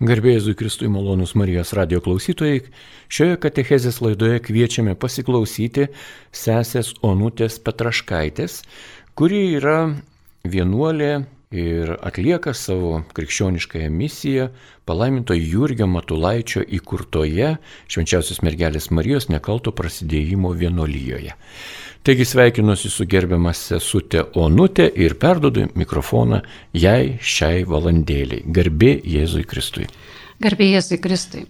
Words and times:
Garbėjai 0.00 0.54
Kristui 0.56 0.88
malonus 0.88 1.34
Marijos 1.36 1.74
radio 1.76 1.98
klausytojai, 2.00 2.62
šioje 3.12 3.34
katechezės 3.42 3.98
laidoje 4.00 4.38
kviečiame 4.46 4.94
pasiklausyti 4.96 5.90
sesės 6.32 6.94
Onutės 7.04 7.58
Petraškaitės, 7.60 8.62
kuri 9.12 9.42
yra 9.58 9.74
vienuolė 10.48 11.10
ir 11.52 11.92
atlieka 12.00 12.54
savo 12.56 13.02
krikščioniškąją 13.12 13.92
misiją 13.92 14.48
palaiminto 14.88 15.36
Jurgio 15.36 15.84
Matulaičio 15.92 16.64
įkurtoje 16.64 17.58
Švenčiausios 17.92 18.40
mergelės 18.40 18.88
Marijos 18.88 19.28
nekalto 19.28 19.76
prasidėjimo 19.76 20.54
vienuolyjoje. 20.56 21.36
Taigi 22.02 22.24
sveikinuosi 22.24 22.88
su 22.88 23.04
gerbiamas 23.04 23.58
sesutė 23.68 24.22
Onutė 24.40 24.86
ir 25.04 25.18
perdodu 25.20 25.66
mikrofoną 25.76 26.38
jai 26.72 27.18
šiai 27.20 27.66
valandėliai. 27.68 28.46
Garbė 28.56 28.94
Jėzui 29.04 29.44
Kristui. 29.44 29.84
Garbė 30.40 30.70
Jėzui 30.70 30.96
Kristui. 31.04 31.44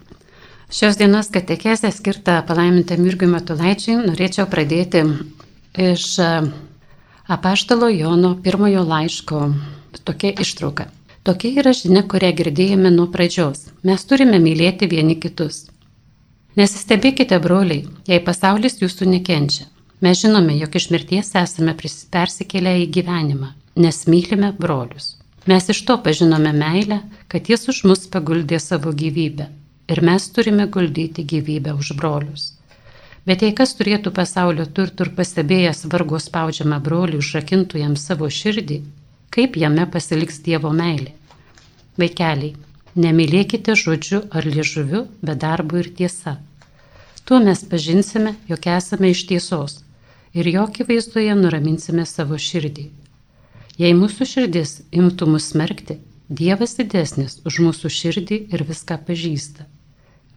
Šios 0.75 0.99
dienos 0.99 1.31
katekesę 1.31 1.93
skirtą 1.95 2.41
palaimintam 2.51 3.07
Jurgiui 3.07 3.31
Matulaičiui 3.31 4.01
norėčiau 4.03 4.51
pradėti 4.51 5.05
iš 5.87 6.11
e, 6.19 6.29
apaštalo 7.31 7.95
Jono 7.95 8.35
pirmojo 8.43 8.83
laiško. 8.91 9.47
Tokia 10.03 10.35
ištrauka. 10.43 10.91
Tokia 11.23 11.61
yra 11.63 11.79
žinia, 11.79 12.03
kurią 12.03 12.35
girdėjome 12.43 12.91
nuo 12.91 13.07
pradžios. 13.15 13.69
Mes 13.87 14.03
turime 14.03 14.43
mylėti 14.43 14.91
vieni 14.91 15.15
kitus. 15.15 15.69
Nesistebėkite, 16.59 17.39
broliai, 17.39 17.85
jei 18.11 18.19
pasaulis 18.25 18.83
jūsų 18.83 19.15
nekenčia. 19.15 19.71
Mes 20.01 20.21
žinome, 20.21 20.55
jog 20.57 20.77
iš 20.79 20.87
mirties 20.89 21.35
esame 21.37 21.75
persikėlę 21.77 22.73
į 22.83 22.85
gyvenimą, 22.97 23.51
nes 23.85 23.99
mylime 24.09 24.49
brolius. 24.57 25.17
Mes 25.51 25.67
iš 25.75 25.83
to 25.89 25.99
pažinome 26.01 26.55
meilę, 26.57 27.03
kad 27.29 27.51
jis 27.53 27.69
už 27.69 27.83
mus 27.91 28.07
paguldė 28.15 28.57
savo 28.65 28.95
gyvybę 29.03 29.51
ir 29.93 30.01
mes 30.07 30.29
turime 30.33 30.65
guldyti 30.77 31.25
gyvybę 31.33 31.75
už 31.83 31.91
brolius. 31.99 32.47
Bet 33.29 33.45
jei 33.45 33.53
kas 33.59 33.75
turėtų 33.77 34.13
pasaulio 34.17 34.65
turtų 34.79 35.09
ir 35.09 35.13
pastebėjęs 35.19 35.85
vargo 35.93 36.23
spaudžiamą 36.29 36.81
brolių 36.89 37.21
užrakintų 37.21 37.83
jam 37.83 37.99
savo 38.01 38.31
širdį, 38.39 38.81
kaip 39.37 39.61
jame 39.61 39.85
pasiliks 39.85 40.41
Dievo 40.47 40.73
meilė? 40.81 41.13
Vaikeliai, 42.01 42.55
nemylėkite 42.97 43.77
žodžiu 43.77 44.23
ar 44.33 44.49
liežuviu, 44.49 45.05
bet 45.21 45.45
darbu 45.45 45.85
ir 45.85 45.93
tiesa. 46.01 46.39
Tuo 47.29 47.45
mes 47.45 47.69
pažinsime, 47.69 48.37
jog 48.49 48.73
esame 48.79 49.13
iš 49.13 49.27
tiesos 49.29 49.81
ir 50.35 50.49
jo 50.49 50.67
akivaizdoje 50.69 51.35
nuraminsime 51.39 52.07
savo 52.07 52.39
širdį. 52.39 52.87
Jei 53.81 53.97
mūsų 53.97 54.27
širdis 54.29 54.79
imtų 54.93 55.29
mus 55.35 55.51
smerkti, 55.55 55.99
Dievas 56.31 56.77
didesnis 56.79 57.41
už 57.43 57.57
mūsų 57.65 57.89
širdį 57.91 58.37
ir 58.55 58.63
viską 58.63 59.01
pažįsta. 59.03 59.65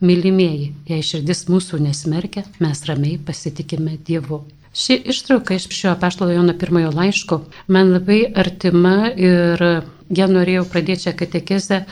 Mylimieji, 0.02 0.72
jei 0.89 1.03
širdis 1.05 1.45
mūsų 1.53 1.77
nesmerkia, 1.85 2.41
mes 2.63 2.81
ramiai 2.89 3.19
pasitikime 3.22 4.00
Dievu. 4.08 4.39
Ši 4.73 4.97
ištrauka 5.13 5.53
iš 5.53 5.67
šio 5.69 5.91
apaštalo 5.91 6.33
Jono 6.33 6.55
pirmojo 6.57 6.89
laiško 6.97 7.44
man 7.69 7.94
labai 7.94 8.23
artima 8.33 9.11
ir 9.13 9.61
ją 10.09 10.28
norėjau 10.33 10.66
pradėti 10.73 11.05
šią 11.05 11.13
katekizę, 11.19 11.83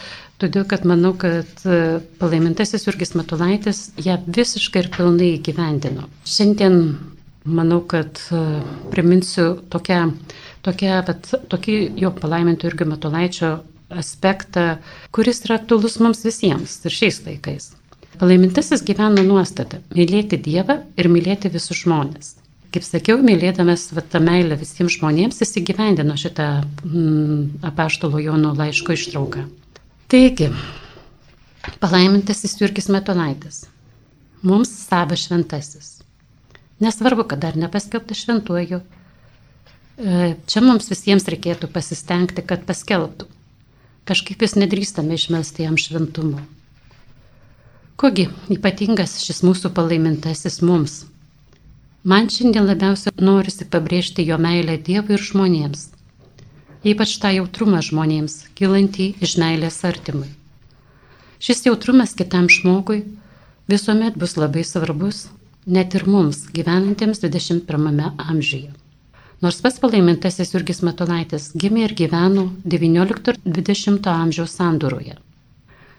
todėl 0.42 0.66
kad 0.66 0.88
manau, 0.90 1.14
kad 1.14 1.62
palaimintasis 2.18 2.88
Jurgis 2.88 3.14
Matulaitis 3.14 3.92
ją 4.02 4.18
visiškai 4.26 4.82
ir 4.82 4.90
pilnai 4.98 5.36
įgyvendino. 5.36 6.10
Šiandien 6.26 6.82
manau, 7.46 7.82
kad 7.88 8.20
e, 8.32 8.42
priminsiu 8.92 9.56
tokią, 9.74 10.02
tokią, 10.66 10.98
bet, 11.08 11.32
tokį 11.52 11.78
jo 12.02 12.12
palaimintų 12.18 12.70
irgi 12.70 12.88
Matulaičio 12.90 13.52
aspektą, 13.92 14.78
kuris 15.12 15.44
yra 15.46 15.60
aktualus 15.60 16.00
mums 16.00 16.24
visiems 16.26 16.78
ir 16.86 16.96
šiais 16.96 17.22
laikais. 17.26 17.72
Palaimintasis 18.22 18.84
gyvena 18.86 19.24
nuostata- 19.26 19.82
mylėti 19.98 20.38
Dievą 20.38 20.82
ir 20.98 21.10
mylėti 21.10 21.52
visus 21.52 21.84
žmonės. 21.84 22.36
Kaip 22.72 22.84
sakiau, 22.88 23.18
mylėdamas 23.20 23.90
tą 24.12 24.20
meilę 24.24 24.56
visiems 24.56 24.96
žmonėms, 24.96 25.42
jis 25.42 25.58
įgyvendino 25.60 26.16
šitą 26.16 26.64
mm, 26.86 27.66
apaštalo 27.68 28.22
Jono 28.24 28.54
laiško 28.56 28.94
ištrauką. 28.96 29.44
Taigi, 30.08 30.48
palaimintasis 31.84 32.56
Jurgis 32.62 32.88
Metolaitis. 32.88 33.66
Mums 34.44 34.70
savas 34.88 35.26
šventasis. 35.28 36.02
Nesvarbu, 36.82 37.28
kad 37.30 37.40
dar 37.40 37.58
nepaskelbta 37.58 38.18
šventuoju. 38.18 38.82
E, 40.02 40.34
čia 40.50 40.64
mums 40.66 40.90
visiems 40.90 41.28
reikėtų 41.30 41.70
pasistengti, 41.70 42.42
kad 42.42 42.64
paskelbtų. 42.66 43.28
Kažkaip 44.10 44.42
vis 44.42 44.58
nedrįstame 44.58 45.14
išmesti 45.14 45.68
jam 45.68 45.78
šventumo. 45.78 46.42
Kogi 48.02 48.26
ypatingas 48.50 49.20
šis 49.22 49.44
mūsų 49.46 49.70
palaimintasis 49.78 50.58
mums? 50.66 51.04
Man 52.02 52.32
šiandien 52.34 52.66
labiausiai 52.66 53.14
norisi 53.22 53.68
pabrėžti 53.70 54.26
jo 54.26 54.40
meilę 54.42 54.80
Dievui 54.82 55.14
ir 55.20 55.22
žmonėms. 55.22 55.84
Ypač 56.82 57.14
tą 57.22 57.30
jautrumą 57.36 57.84
žmonėms, 57.86 58.40
kilantį 58.58 59.12
iš 59.22 59.36
meilės 59.38 59.78
artimui. 59.86 60.32
Šis 61.38 61.62
jautrumas 61.68 62.16
kitam 62.18 62.50
žmogui 62.50 63.04
visuomet 63.70 64.18
bus 64.18 64.34
labai 64.42 64.66
svarbus 64.66 65.28
net 65.66 65.96
ir 65.96 66.08
mums, 66.08 66.46
gyvenantiems 66.54 67.22
21 67.24 68.14
amžiuje. 68.18 68.72
Nors 69.42 69.58
pats 69.62 69.80
palaimintasis 69.82 70.54
Jurgis 70.54 70.84
Matulaitis 70.86 71.50
gimė 71.58 71.88
ir 71.88 71.94
gyveno 71.98 72.44
XIX 72.74 73.32
ir 73.34 73.40
XX 73.58 74.10
amžiaus 74.14 74.54
sandūroje. 74.60 75.16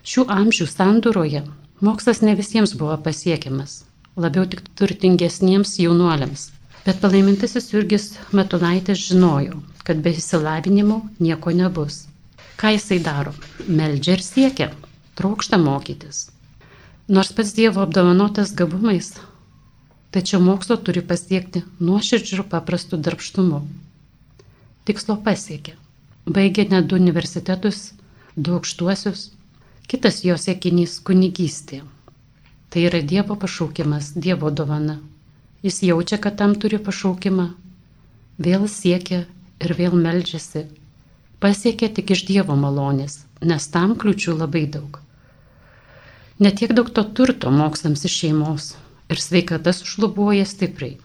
Šių 0.07 0.25
amžių 0.35 0.67
sandūroje 0.71 1.43
mokslas 1.89 2.23
ne 2.23 2.35
visiems 2.39 2.75
buvo 2.79 2.97
pasiekiamas, 3.07 3.81
labiau 4.17 4.47
tik 4.47 4.63
turtingesniems 4.79 5.75
jaunuoliams. 5.83 6.51
Bet 6.87 6.99
palaimintasis 7.03 7.69
Jurgis 7.71 8.07
Matulaitis 8.35 9.03
žinojo, 9.09 9.61
kad 9.87 10.03
be 10.03 10.15
įsilavinimo 10.19 11.01
nieko 11.19 11.55
nebus. 11.55 12.05
Ką 12.59 12.75
jisai 12.77 12.99
daro? 13.03 13.35
Meldžia 13.67 14.17
ir 14.19 14.25
siekia, 14.27 14.71
trokšta 15.19 15.59
mokytis. 15.63 16.29
Nors 17.09 17.31
pats 17.35 17.55
Dievo 17.59 17.83
apdovanotas 17.83 18.55
gabumais, 18.59 19.13
tačiau 20.13 20.43
mokslo 20.45 20.77
turi 20.87 21.03
pasiekti 21.13 21.63
nuoširdžių 21.81 22.37
ir 22.39 22.45
paprastų 22.53 22.99
darbštumų. 23.07 23.63
Tikslo 24.89 25.17
pasiekė. 25.29 25.75
Baigė 26.37 26.67
net 26.71 26.89
du 26.91 26.99
universitetus, 27.01 27.79
du 28.37 28.59
aukštuosius. 28.59 29.31
Kitas 29.89 30.21
jo 30.25 30.37
siekinys- 30.39 30.99
kunigystė. 31.07 31.81
Tai 32.71 32.85
yra 32.89 33.01
Dievo 33.03 33.37
pašaukimas, 33.37 34.13
Dievo 34.27 34.51
dovana. 34.51 34.99
Jis 35.63 35.83
jaučia, 35.89 36.19
kad 36.19 36.37
tam 36.37 36.55
turi 36.55 36.79
pašaukimą. 36.79 37.49
Vėl 38.39 38.69
siekia 38.69 39.25
ir 39.61 39.75
vėl 39.81 39.93
meldžiasi. 40.05 40.67
Pasiekė 41.41 41.89
tik 41.95 42.11
iš 42.11 42.25
Dievo 42.27 42.57
malonės, 42.57 43.25
nes 43.43 43.69
tam 43.69 43.97
kliučių 43.97 44.37
labai 44.39 44.67
daug. 44.67 45.01
Netiek 46.39 46.73
daug 46.75 46.91
to 46.91 47.05
turto 47.05 47.51
mokslams 47.51 48.05
iš 48.05 48.15
šeimos, 48.23 48.75
ir 49.13 49.21
sveikata 49.21 49.73
sušlubuoja 49.77 50.45
stipriai. 50.49 50.99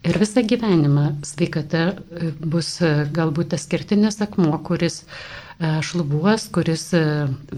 Ir 0.00 0.16
visą 0.16 0.40
gyvenimą 0.48 1.04
sveikata 1.28 1.80
e, 1.92 2.30
bus 2.52 2.68
e, 2.80 2.90
galbūt 3.16 3.50
tas 3.52 3.66
kertinis 3.68 4.16
akmuo, 4.24 4.54
kuris 4.64 5.02
e, 5.02 5.74
šlubuos, 5.84 6.46
kuris 6.54 6.86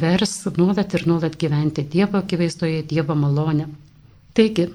vers 0.02 0.32
nuolat 0.56 0.96
ir 0.98 1.04
nuolat 1.06 1.36
gyventi 1.38 1.84
Dievo 1.92 2.18
akivaizdoje, 2.18 2.80
Dievo 2.90 3.14
malonę. 3.14 3.68
Taigi, 4.34 4.66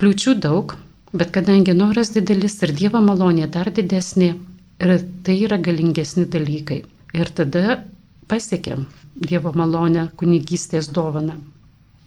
kliūčių 0.00 0.34
daug, 0.46 0.72
bet 1.12 1.34
kadangi 1.34 1.74
noras 1.76 2.14
didelis 2.16 2.56
ir 2.64 2.72
Dievo 2.78 3.02
malonė 3.04 3.50
dar 3.52 3.68
didesnė, 3.68 4.30
ir 4.80 4.96
tai 5.26 5.36
yra 5.44 5.60
galingesni 5.60 6.24
dalykai. 6.24 6.80
Ir 7.12 7.32
tada 7.36 7.82
pasiekiam 8.32 8.86
Dievo 9.28 9.52
malonę 9.52 10.08
kunigystės 10.16 10.88
dovaną. 10.88 11.36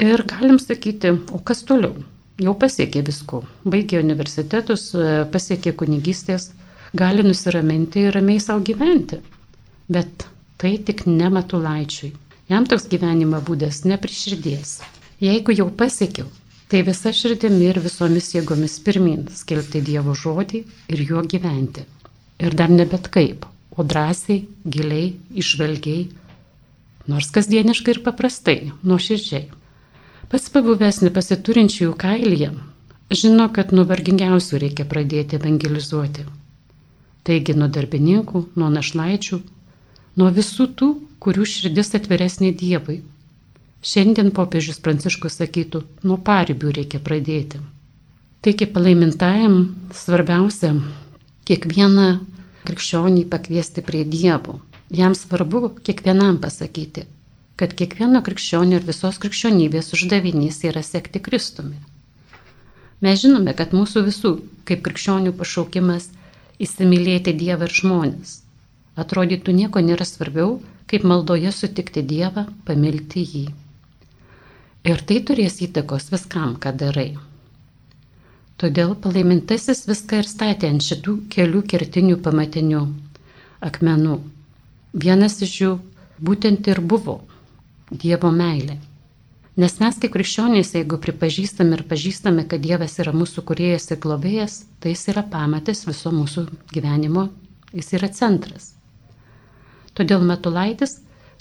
Ir 0.02 0.26
galim 0.26 0.58
sakyti, 0.58 1.14
o 1.30 1.38
kas 1.38 1.62
toliau? 1.70 1.94
Jau 2.42 2.56
pasiekė 2.58 3.04
visko. 3.06 3.44
Baigė 3.70 4.00
universitetus, 4.02 4.88
pasiekė 5.34 5.76
kunigystės, 5.78 6.50
gali 6.98 7.26
nusiraminti 7.26 8.08
ir 8.08 8.16
ramiai 8.18 8.42
savo 8.42 8.64
gyventi. 8.66 9.20
Bet 9.94 10.26
tai 10.58 10.78
tik 10.88 11.06
ne 11.06 11.30
matulaičiui. 11.30 12.14
Jam 12.50 12.66
toks 12.66 12.90
gyvenimo 12.90 13.40
būdas 13.46 13.84
nepriširdės. 13.86 14.80
Jeigu 15.24 15.54
jau 15.56 15.70
pasiekiau, 15.70 16.26
tai 16.72 16.82
visa 16.88 17.14
širdimi 17.14 17.70
ir 17.70 17.80
visomis 17.86 18.34
jėgomis 18.34 18.80
pirmin 18.84 19.28
skelbti 19.32 19.84
Dievo 19.86 20.16
žodį 20.18 20.64
ir 20.90 21.04
juo 21.08 21.22
gyventi. 21.30 21.86
Ir 22.42 22.58
dar 22.58 22.74
ne 22.74 22.88
bet 22.90 23.08
kaip, 23.14 23.46
o 23.78 23.86
drąsiai, 23.86 24.42
giliai, 24.66 25.14
išvalgiai, 25.38 26.08
nors 27.08 27.30
kasdieniškai 27.36 27.94
ir 27.96 28.02
paprastai, 28.08 28.58
nuoširdžiai. 28.84 29.46
Pats 30.32 30.50
pabuvęs 30.54 31.02
nepasiturinčiųjų 31.04 31.98
kailyje 32.00 32.54
žino, 33.14 33.48
kad 33.54 33.74
nuo 33.76 33.86
vargingiausių 33.90 34.60
reikia 34.64 34.86
pradėti 34.90 35.38
evangelizuoti. 35.38 36.26
Taigi 37.24 37.56
nuo 37.56 37.70
darbininkų, 37.72 38.44
nuo 38.60 38.70
našlaičių, 38.74 39.40
nuo 40.20 40.30
visų 40.38 40.68
tų, 40.80 40.90
kurių 41.24 41.46
širdis 41.48 41.94
atviresnė 42.00 42.52
Dievui. 42.60 43.02
Šiandien 43.84 44.32
popiežius 44.36 44.80
Pranciškus 44.84 45.40
sakytų, 45.42 45.84
nuo 46.08 46.18
paribių 46.18 46.74
reikia 46.80 47.00
pradėti. 47.04 47.62
Taigi 48.44 48.68
palaimintajam 48.76 49.58
svarbiausia 49.96 50.74
kiekvieną 51.48 52.08
krikščionį 52.68 53.26
pakviesti 53.32 53.84
prie 53.84 54.04
Dievo. 54.08 54.60
Jam 54.94 55.16
svarbu 55.16 55.70
kiekvienam 55.84 56.38
pasakyti, 56.44 57.06
kad 57.56 57.74
kiekvieno 57.78 58.22
krikščionio 58.26 58.80
ir 58.80 58.86
visos 58.88 59.20
krikščionybės 59.22 59.94
uždavinys 59.96 60.62
yra 60.70 60.82
sekti 60.86 61.22
Kristumi. 61.22 61.78
Mes 63.04 63.20
žinome, 63.22 63.54
kad 63.60 63.76
mūsų 63.76 64.06
visų, 64.08 64.32
kaip 64.68 64.82
krikščionių 64.86 65.34
pašaukimas, 65.38 66.08
įsimylėti 66.64 67.34
Dievą 67.38 67.68
ir 67.68 67.76
žmonės. 67.80 68.38
Atrodytų 69.04 69.54
nieko 69.58 69.84
nėra 69.84 70.08
svarbiau, 70.08 70.62
kaip 70.90 71.06
maldoje 71.10 71.52
sutikti 71.54 72.04
Dievą, 72.14 72.48
pamilti 72.66 73.26
jį. 73.34 73.44
Ir 74.90 75.04
tai 75.10 75.20
turės 75.28 75.60
įtakos 75.66 76.10
viskam, 76.14 76.56
ką 76.64 76.74
darai. 76.80 77.14
Todėl 78.62 78.96
palaimintasis 79.04 79.86
viską 79.90 80.22
ir 80.22 80.30
statė 80.30 80.72
ant 80.74 80.86
šitų 80.86 81.18
kelių 81.34 81.64
kertinių 81.74 82.18
pamatinių 82.26 82.82
akmenų. 83.70 84.18
Vienas 85.06 85.40
iš 85.46 85.54
jų 85.62 85.72
būtent 86.24 86.68
ir 86.72 86.82
buvo 86.94 87.20
Dievo 87.94 88.32
meilė. 88.34 88.80
Nes 89.62 89.76
mes 89.78 89.98
kaip 90.02 90.16
krikščionys, 90.16 90.72
jeigu 90.74 90.98
pripažįstame 91.02 91.78
ir 91.78 91.84
pažįstame, 91.90 92.46
kad 92.50 92.62
Dievas 92.64 92.96
yra 93.04 93.12
mūsų 93.14 93.44
kuriejas 93.46 93.92
ir 93.94 94.00
globėjas, 94.02 94.56
tai 94.82 94.96
jis 94.96 95.04
yra 95.14 95.22
pamatas 95.30 95.84
viso 95.86 96.10
mūsų 96.10 96.48
gyvenimo, 96.72 97.28
jis 97.78 97.92
yra 98.00 98.10
centras. 98.10 98.72
Todėl 99.94 100.26
Matulaitis 100.26 100.96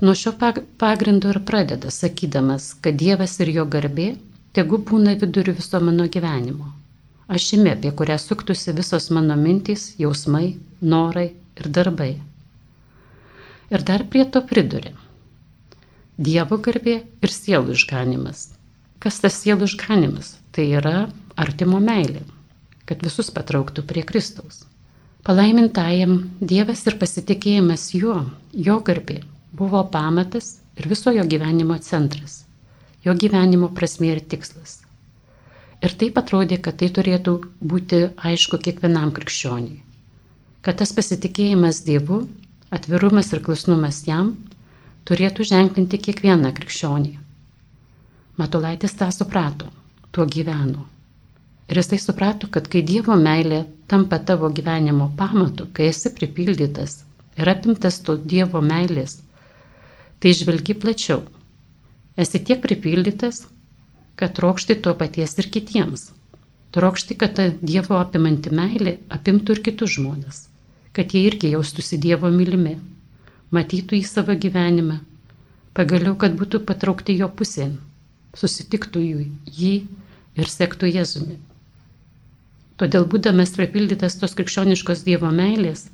nuo 0.05 0.13
šio 0.13 0.35
pagrindo 0.83 1.33
ir 1.33 1.41
pradeda, 1.49 1.89
sakydamas, 1.89 2.75
kad 2.85 3.01
Dievas 3.01 3.39
ir 3.41 3.55
jo 3.55 3.65
garbė 3.77 4.11
tegu 4.53 4.77
būna 4.91 5.15
viduriu 5.23 5.55
viso 5.57 5.81
mano 5.81 6.05
gyvenimo. 6.05 6.69
Ašimi, 7.33 7.71
apie 7.73 7.95
kurią 7.97 8.19
suktųsi 8.21 8.77
visos 8.77 9.09
mano 9.09 9.39
mintys, 9.41 9.95
jausmai, 10.03 10.51
norai 10.85 11.31
ir 11.33 11.73
darbai. 11.79 12.13
Ir 13.73 13.89
dar 13.89 14.05
prie 14.13 14.27
to 14.29 14.45
priduri 14.53 14.93
Dievo 16.23 16.59
garbė 16.63 16.95
ir 17.03 17.33
sielų 17.35 17.75
išganimas. 17.75 18.43
Kas 19.03 19.19
tas 19.23 19.41
sielų 19.43 19.67
išganimas? 19.71 20.37
Tai 20.55 20.67
yra 20.79 20.97
artimo 21.41 21.81
meilė, 21.83 22.21
kad 22.87 23.03
visus 23.03 23.31
patrauktų 23.35 23.83
prie 23.89 24.05
Kristaus. 24.07 24.61
Palaimintajam 25.27 26.15
Dievas 26.53 26.85
ir 26.91 26.99
pasitikėjimas 27.01 27.89
juo, 27.97 28.19
jo 28.69 28.79
garbė, 28.87 29.23
buvo 29.59 29.83
pamatas 29.97 30.59
ir 30.79 30.89
viso 30.93 31.15
jo 31.17 31.25
gyvenimo 31.35 31.79
centras, 31.89 32.43
jo 33.07 33.15
gyvenimo 33.25 33.73
prasmė 33.81 34.13
ir 34.17 34.23
tikslas. 34.35 34.81
Ir 35.83 35.97
taip 35.99 36.19
atrodė, 36.23 36.61
kad 36.63 36.79
tai 36.79 36.93
turėtų 37.01 37.37
būti 37.73 38.05
aišku 38.31 38.63
kiekvienam 38.67 39.11
krikščioniui. 39.17 39.81
Kad 40.63 40.79
tas 40.83 40.95
pasitikėjimas 40.95 41.83
Dievu, 41.89 42.23
atvirumas 42.71 43.33
ir 43.35 43.43
klusnumas 43.43 44.05
jam 44.07 44.37
turėtų 45.09 45.47
ženklinti 45.49 45.99
kiekvieną 46.07 46.53
krikščionį. 46.57 47.13
Matulaitis 48.41 48.95
tą 48.99 49.09
suprato, 49.15 49.69
tuo 50.15 50.27
gyveno. 50.37 50.87
Ir 51.71 51.81
jisai 51.81 51.99
suprato, 52.03 52.49
kad 52.55 52.69
kai 52.73 52.83
Dievo 52.87 53.17
meilė 53.19 53.63
tampa 53.91 54.19
tavo 54.31 54.51
gyvenimo 54.59 55.09
pamatu, 55.19 55.67
kai 55.73 55.89
esi 55.93 56.13
pripildytas 56.17 57.01
ir 57.41 57.49
apimtas 57.49 57.99
to 58.07 58.17
Dievo 58.33 58.61
meilės, 58.65 59.19
tai 60.21 60.35
žvelgi 60.39 60.77
plačiau. 60.85 61.23
Esi 62.23 62.43
tiek 62.45 62.61
pripildytas, 62.65 63.47
kad 64.21 64.35
trokšti 64.37 64.77
to 64.85 64.93
paties 65.01 65.39
ir 65.41 65.49
kitiems. 65.55 66.11
Trokšti, 66.77 67.17
kad 67.21 67.37
ta 67.39 67.49
Dievo 67.61 67.99
apimanti 68.01 68.53
meilė 68.55 68.99
apimtų 69.17 69.57
ir 69.57 69.63
kitus 69.69 69.97
žmonės, 69.97 70.47
kad 70.97 71.13
jie 71.13 71.27
irgi 71.29 71.53
jaustųsi 71.57 71.99
Dievo 72.01 72.31
mylimi 72.33 72.77
matytų 73.57 73.99
į 73.99 74.05
savo 74.09 74.37
gyvenimą, 74.45 74.99
pagaliau, 75.79 76.15
kad 76.23 76.37
būtų 76.41 76.61
patraukti 76.69 77.17
jo 77.21 77.29
pusėn, 77.41 77.75
susitiktų 78.43 79.03
jį 79.61 79.73
ir 80.41 80.53
sektų 80.57 80.93
Jėzumi. 80.93 81.39
Todėl 82.81 83.05
būdamas 83.15 83.53
pripildytas 83.57 84.17
tos 84.21 84.37
krikščioniškos 84.39 85.05
Dievo 85.09 85.31
meilės, 85.41 85.85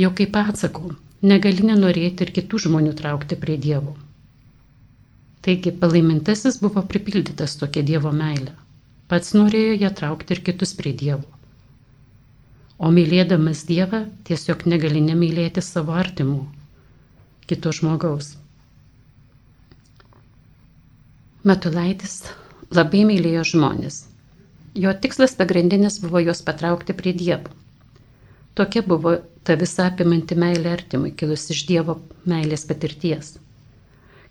jau 0.00 0.10
kaip 0.20 0.38
atsakau, 0.40 0.94
negali 1.32 1.68
nenorėti 1.68 2.26
ir 2.26 2.32
kitų 2.38 2.62
žmonių 2.66 2.96
traukti 3.02 3.38
prie 3.44 3.58
Dievo. 3.66 3.94
Taigi 5.42 5.72
palaimintasis 5.82 6.58
buvo 6.62 6.82
pripildytas 6.90 7.58
tokia 7.60 7.82
Dievo 7.92 8.12
meilė. 8.22 8.52
Pats 9.12 9.34
norėjo 9.36 9.78
ją 9.84 9.90
traukti 10.00 10.36
ir 10.36 10.40
kitus 10.48 10.72
prie 10.80 10.92
Dievo. 11.04 11.41
O 12.82 12.88
mylėdamas 12.90 13.60
Dievą 13.68 13.98
tiesiog 14.26 14.64
negali 14.66 15.00
nemylėti 15.06 15.62
savo 15.62 15.92
artimų, 15.94 16.40
kito 17.46 17.70
žmogaus. 17.78 18.32
Matulaitis 21.46 22.16
labai 22.74 23.04
mylėjo 23.06 23.44
žmonės. 23.52 23.98
Jo 24.82 24.94
tikslas 25.04 25.36
pagrindinis 25.38 26.00
buvo 26.02 26.24
juos 26.24 26.42
patraukti 26.48 26.96
prie 26.98 27.12
Dievo. 27.20 27.52
Tokia 28.58 28.82
buvo 28.88 29.12
ta 29.46 29.54
visa 29.60 29.86
apimanti 29.92 30.40
meilė 30.44 30.74
artimui, 30.74 31.12
kilus 31.22 31.46
iš 31.54 31.62
Dievo 31.70 31.96
meilės 32.34 32.66
patirties. 32.72 33.36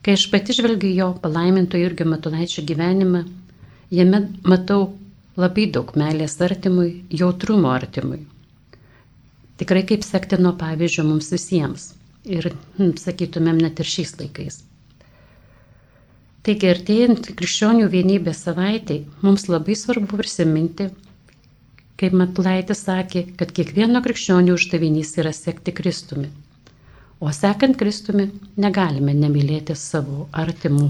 Kai 0.03 0.17
aš 0.19 0.27
pati 0.33 0.57
žvelgiu 0.59 0.91
jo 0.97 1.07
palaiminto 1.23 1.79
Jurgio 1.79 2.09
Matulaičio 2.15 2.67
gyvenimą, 2.67 3.23
jame 4.01 4.25
matau 4.43 4.89
labai 5.39 5.69
daug 5.71 5.95
meilės 6.03 6.35
artimui, 6.49 6.91
jautrumo 7.23 7.71
artimui 7.77 8.25
tikrai 9.61 9.85
kaip 9.93 10.03
sektino 10.07 10.51
pavyzdžio 10.57 11.05
mums 11.07 11.31
visiems. 11.33 11.91
Ir, 12.25 12.51
hm, 12.77 12.97
sakytumėm, 13.01 13.61
net 13.61 13.79
ir 13.81 13.89
šiais 13.89 14.13
laikais. 14.19 14.59
Taigi, 16.45 16.69
artėjant 16.73 17.27
krikščionių 17.37 17.87
vienybės 17.93 18.43
savaitai, 18.47 19.03
mums 19.21 19.45
labai 19.49 19.75
svarbu 19.77 20.17
prisiminti, 20.17 20.87
kaip 22.01 22.15
Matlaitis 22.17 22.81
sakė, 22.87 23.27
kad 23.37 23.53
kiekvieno 23.57 24.01
krikščionių 24.05 24.55
uždavinys 24.57 25.13
yra 25.21 25.33
sekti 25.37 25.73
Kristumi. 25.79 26.31
O 27.21 27.29
sekant 27.37 27.77
Kristumi 27.77 28.25
negalime 28.57 29.13
nemylėti 29.13 29.77
savo 29.77 30.25
artimų 30.43 30.89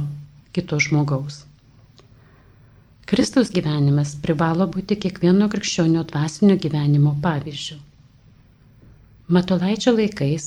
kito 0.56 0.80
žmogaus. 0.80 1.42
Kristaus 3.12 3.52
gyvenimas 3.52 4.16
privalo 4.24 4.72
būti 4.72 4.96
kiekvieno 5.04 5.52
krikščionio 5.52 6.08
dvasinio 6.08 6.56
gyvenimo 6.64 7.18
pavyzdžių. 7.26 7.82
Matulaičio 9.32 9.94
laikais, 9.96 10.46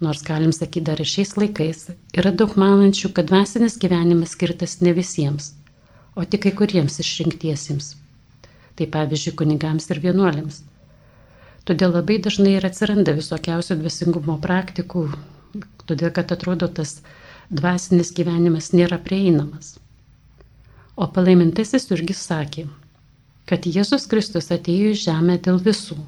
nors 0.00 0.22
galim 0.24 0.52
sakyti 0.56 0.82
dar 0.86 1.00
ir 1.02 1.08
šiais 1.10 1.34
laikais, 1.36 1.80
yra 2.16 2.30
daug 2.32 2.54
manančių, 2.62 3.10
kad 3.18 3.26
dvasinis 3.28 3.74
gyvenimas 3.82 4.32
skirtas 4.32 4.78
ne 4.80 4.94
visiems, 4.96 5.50
o 6.16 6.24
tik 6.24 6.46
kai 6.46 6.52
kuriems 6.60 6.96
išrinktiesiems. 7.04 7.90
Tai 8.80 8.86
pavyzdžiui, 8.94 9.34
kunigams 9.42 9.90
ir 9.92 10.00
vienuoliams. 10.06 10.62
Todėl 11.68 11.92
labai 11.98 12.16
dažnai 12.28 12.54
ir 12.56 12.68
atsiranda 12.70 13.12
visokiausių 13.18 13.76
dvasingumo 13.82 14.38
praktikų, 14.48 15.04
todėl 15.84 16.16
kad 16.16 16.32
atrodo 16.32 16.70
tas 16.80 16.96
dvasinis 17.52 18.14
gyvenimas 18.16 18.72
nėra 18.72 19.02
prieinamas. 19.04 19.74
O 20.96 21.12
palaimintasis 21.12 21.90
irgi 21.92 22.16
sakė, 22.24 22.66
kad 23.44 23.68
Jėzus 23.68 24.08
Kristus 24.08 24.48
atėjo 24.48 24.96
į 24.96 25.00
žemę 25.04 25.36
dėl 25.44 25.60
visų 25.68 26.00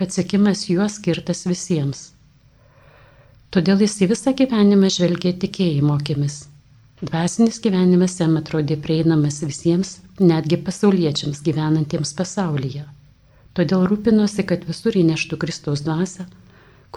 kad 0.00 0.12
sekimas 0.16 0.62
juos 0.72 0.94
skirtas 0.96 1.42
visiems. 1.44 1.98
Todėl 3.52 3.82
jis 3.84 3.98
į 4.00 4.06
visą 4.14 4.32
gyvenimą 4.32 4.88
žvelgė 4.94 5.34
tikėjimo 5.42 5.98
akimis. 6.00 6.46
Dvasinis 7.02 7.58
gyvenimas 7.60 8.14
jam 8.16 8.38
atrodė 8.40 8.78
prieinamas 8.80 9.42
visiems, 9.44 9.90
netgi 10.22 10.56
pasauliečiams 10.64 11.42
gyvenantiems 11.44 12.14
pasaulyje. 12.16 12.86
Todėl 13.52 13.84
rūpinosi, 13.90 14.46
kad 14.48 14.64
visur 14.70 14.96
įneštų 15.02 15.36
Kristaus 15.44 15.84
dvasę, 15.84 16.24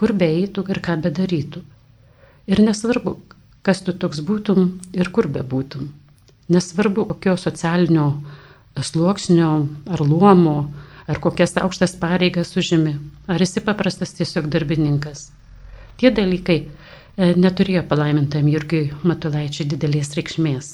kur 0.00 0.16
beeitų 0.24 0.64
ir 0.72 0.80
ką 0.88 0.96
bedarytų. 1.04 1.60
Ir 2.48 2.64
nesvarbu, 2.64 3.18
kas 3.68 3.84
tu 3.84 3.92
toks 3.92 4.24
būtum 4.24 4.78
ir 4.96 5.12
kur 5.12 5.28
bebūtum. 5.36 5.92
Nesvarbu, 6.56 7.04
kokio 7.12 7.36
socialinio 7.44 8.08
sluoksnio 8.80 9.52
ar 9.92 10.08
luomo 10.08 10.56
ar 11.06 11.20
kokias 11.20 11.56
aukštas 11.60 11.96
pareigas 12.00 12.54
užimi, 12.56 12.96
ar 13.28 13.42
esi 13.42 13.60
paprastas 13.64 14.14
tiesiog 14.16 14.48
darbininkas. 14.52 15.28
Tie 16.00 16.10
dalykai 16.14 16.58
e, 16.64 16.66
neturėjo 17.38 17.84
palaimintam 17.90 18.48
Jurgiui 18.50 18.90
Matulaičiui 19.06 19.68
didelės 19.70 20.14
reikšmės. 20.18 20.70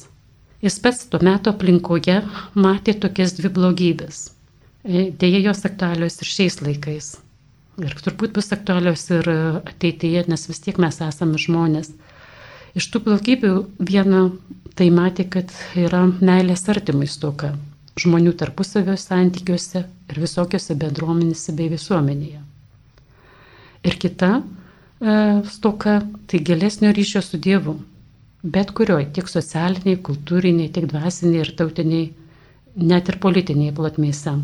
Jis 0.65 0.77
pats 0.85 1.07
tuo 1.11 1.21
metu 1.25 1.53
aplinkoje 1.53 2.21
matė 2.55 2.95
tokias 3.03 3.35
dvi 3.39 3.51
blogybės. 3.57 4.29
E, 4.85 5.11
Deja, 5.11 5.41
jos 5.49 5.65
aktualios 5.69 6.21
ir 6.23 6.31
šiais 6.31 6.61
laikais. 6.63 7.17
ir 7.81 7.95
turbūt 8.05 8.35
bus 8.37 8.53
aktualios 8.53 9.07
ir 9.11 9.29
ateityje, 9.31 10.27
nes 10.29 10.49
vis 10.49 10.61
tiek 10.61 10.79
mes 10.79 11.01
esame 11.01 11.39
žmonės. 11.41 11.95
Iš 12.77 12.87
tų 12.93 13.01
plaukybių 13.07 13.55
viena 13.81 14.31
tai 14.77 14.91
matė, 14.95 15.25
kad 15.25 15.51
yra 15.75 16.05
meilės 16.21 16.69
artimai 16.69 17.09
stoka 17.09 17.57
žmonių 18.01 18.33
tarpusavio 18.41 18.97
santykiuose 19.01 19.83
ir 19.85 20.21
visokiose 20.23 20.77
bendruomenėse 20.83 21.55
bei 21.59 21.69
visuomenėje. 21.73 22.41
Ir 23.89 23.97
kita 24.05 24.31
e, 24.41 24.43
stoka 25.57 25.99
tai 26.29 26.41
gilesnio 26.51 26.93
ryšio 26.97 27.23
su 27.25 27.41
Dievu, 27.47 27.77
bet 28.57 28.73
kurioj, 28.77 29.07
tiek 29.17 29.29
socialiniai, 29.29 29.99
kultūriniai, 30.09 30.73
tiek 30.75 30.89
dvasiniai 30.91 31.45
ir 31.45 31.53
tautiniai, 31.61 32.09
net 32.93 33.09
ir 33.13 33.21
politiniai 33.23 33.75
plotmėse. 33.77 34.35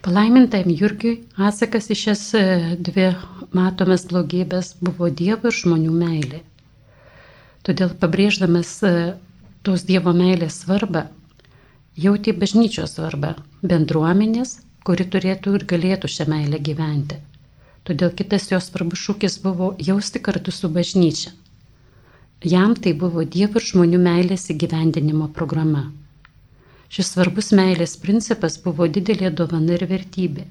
Palaimintam 0.00 0.70
Jurgiui 0.72 1.18
atsakas 1.48 1.90
į 1.92 1.96
šias 2.02 2.22
e, 2.38 2.44
dvi 2.88 3.10
matomas 3.56 4.06
blogybės 4.08 4.76
buvo 4.80 5.10
Dievo 5.12 5.50
ir 5.50 5.56
žmonių 5.58 5.92
meilė. 5.92 6.40
Todėl 7.66 7.92
pabrėždamas 8.00 8.70
e, 8.88 8.92
tos 9.66 9.84
Dievo 9.90 10.14
meilės 10.16 10.62
svarbą, 10.62 11.04
jauti 11.98 12.32
bažnyčios 12.32 12.94
svarbą, 12.96 13.34
bendruomenės, 13.62 14.58
kuri 14.86 15.06
turėtų 15.14 15.54
ir 15.58 15.66
galėtų 15.72 16.08
šią 16.08 16.26
meilę 16.30 16.60
gyventi. 16.68 17.18
Todėl 17.88 18.12
kitas 18.16 18.50
jos 18.50 18.68
svarbus 18.70 19.00
šūkis 19.06 19.38
buvo 19.42 19.74
jausti 19.80 20.20
kartu 20.20 20.52
su 20.52 20.68
bažnyčia. 20.68 21.32
Jam 22.44 22.74
tai 22.74 22.92
buvo 22.96 23.24
Dievo 23.24 23.60
ir 23.60 23.66
žmonių 23.70 23.98
meilės 24.00 24.46
įgyvendinimo 24.52 25.28
programa. 25.36 25.90
Šis 26.90 27.12
svarbus 27.14 27.50
meilės 27.52 27.96
principas 28.00 28.56
buvo 28.64 28.88
didelė 28.88 29.30
dovana 29.40 29.76
ir 29.76 29.84
vertybė. 29.90 30.46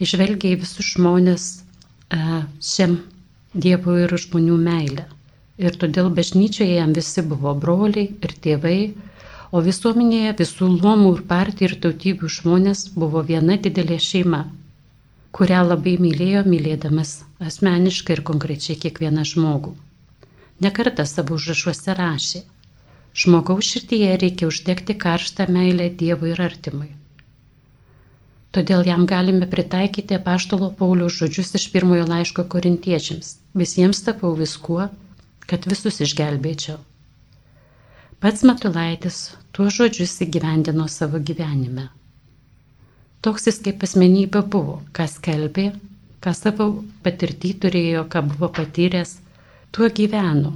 Išvelgia 0.00 0.54
į 0.54 0.60
visus 0.62 0.94
žmonės 0.94 1.44
e, 1.54 2.40
šiam 2.70 2.96
Dievo 3.54 3.98
ir 4.00 4.16
žmonių 4.24 4.56
meilę. 4.64 5.04
Ir 5.62 5.76
todėl 5.78 6.08
bažnyčioje 6.10 6.80
jam 6.80 6.96
visi 6.96 7.22
buvo 7.22 7.52
broliai 7.54 8.08
ir 8.10 8.32
tėvai, 8.46 8.78
o 9.54 9.60
visuomenėje 9.62 10.32
visų 10.40 10.68
luomų 10.82 11.10
ir 11.16 11.22
partijų 11.30 11.68
ir 11.68 11.74
tautybių 11.86 12.30
žmonės 12.36 12.80
buvo 12.98 13.20
viena 13.28 13.56
didelė 13.66 13.98
šeima, 14.06 14.40
kurią 15.38 15.60
labai 15.68 15.92
mylėjo, 16.02 16.42
mylėdamas 16.54 17.12
asmeniškai 17.50 18.16
ir 18.16 18.22
konkrečiai 18.30 18.76
kiekvieną 18.84 19.26
žmogų. 19.30 19.74
Nekartą 20.66 21.06
savo 21.10 21.38
užrašuose 21.38 21.94
rašė, 21.98 22.42
žmogaus 23.22 23.70
širdyje 23.70 24.10
reikia 24.24 24.50
uždegti 24.50 24.96
karštą 25.04 25.46
meilę 25.56 25.88
Dievui 26.02 26.32
ir 26.34 26.42
artimui. 26.48 26.90
Todėl 28.54 28.86
jam 28.86 29.06
galime 29.10 29.46
pritaikyti 29.54 30.18
paštalo 30.26 30.72
Pauliaus 30.80 31.20
žodžius 31.20 31.54
iš 31.58 31.68
pirmojo 31.74 32.06
laiško 32.10 32.46
korintiečiams. 32.56 33.30
Visiems 33.62 34.02
tapau 34.06 34.34
viskuo, 34.38 34.88
kad 35.50 35.66
visus 35.70 35.98
išgelbėčiau. 36.06 36.78
Pats 38.24 38.40
Matulaitis 38.48 39.16
tuo 39.52 39.66
žodžius 39.68 40.14
įgyvendino 40.24 40.86
savo 40.88 41.18
gyvenime. 41.30 41.82
Toks 43.20 43.44
jis 43.50 43.58
kaip 43.66 43.84
asmenybė 43.84 44.40
buvo, 44.54 44.78
kas 44.96 45.18
kelbė, 45.26 45.66
ką 46.24 46.32
savo 46.38 46.70
patirtį 47.04 47.50
turėjo, 47.66 48.06
ką 48.08 48.24
buvo 48.30 48.48
patyręs, 48.60 49.12
tuo 49.76 49.92
gyveno. 50.00 50.54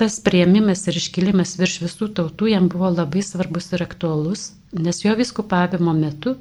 Tas 0.00 0.16
prieimimas 0.30 0.86
ir 0.88 1.02
iškilimas 1.02 1.54
virš 1.60 1.78
visų 1.84 2.08
tautų 2.16 2.48
jam 2.54 2.72
buvo 2.72 2.88
labai 2.96 3.20
svarbus 3.28 3.68
ir 3.76 3.84
aktualus, 3.84 4.48
nes 4.72 5.04
jo 5.04 5.12
viskupavimo 5.20 5.92
metu 6.00 6.38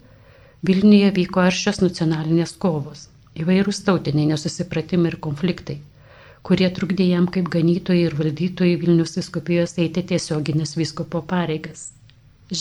Vilniuje 0.64 1.12
vyko 1.20 1.44
aršios 1.44 1.84
nacionalinės 1.84 2.56
kovos, 2.56 3.10
įvairūs 3.36 3.84
tautiniai 3.84 4.32
nesusipratimai 4.32 5.12
ir 5.12 5.26
konfliktai 5.28 5.82
kurie 6.48 6.70
trukdė 6.78 7.08
jam 7.08 7.28
kaip 7.36 7.50
ganytojai 7.56 8.08
ir 8.08 8.16
valdytojai 8.20 8.80
Vilnius 8.82 9.16
viskupijos 9.20 9.78
eiti 9.84 10.04
tiesioginės 10.12 10.76
viskopo 10.80 11.22
pareigas. 11.34 11.92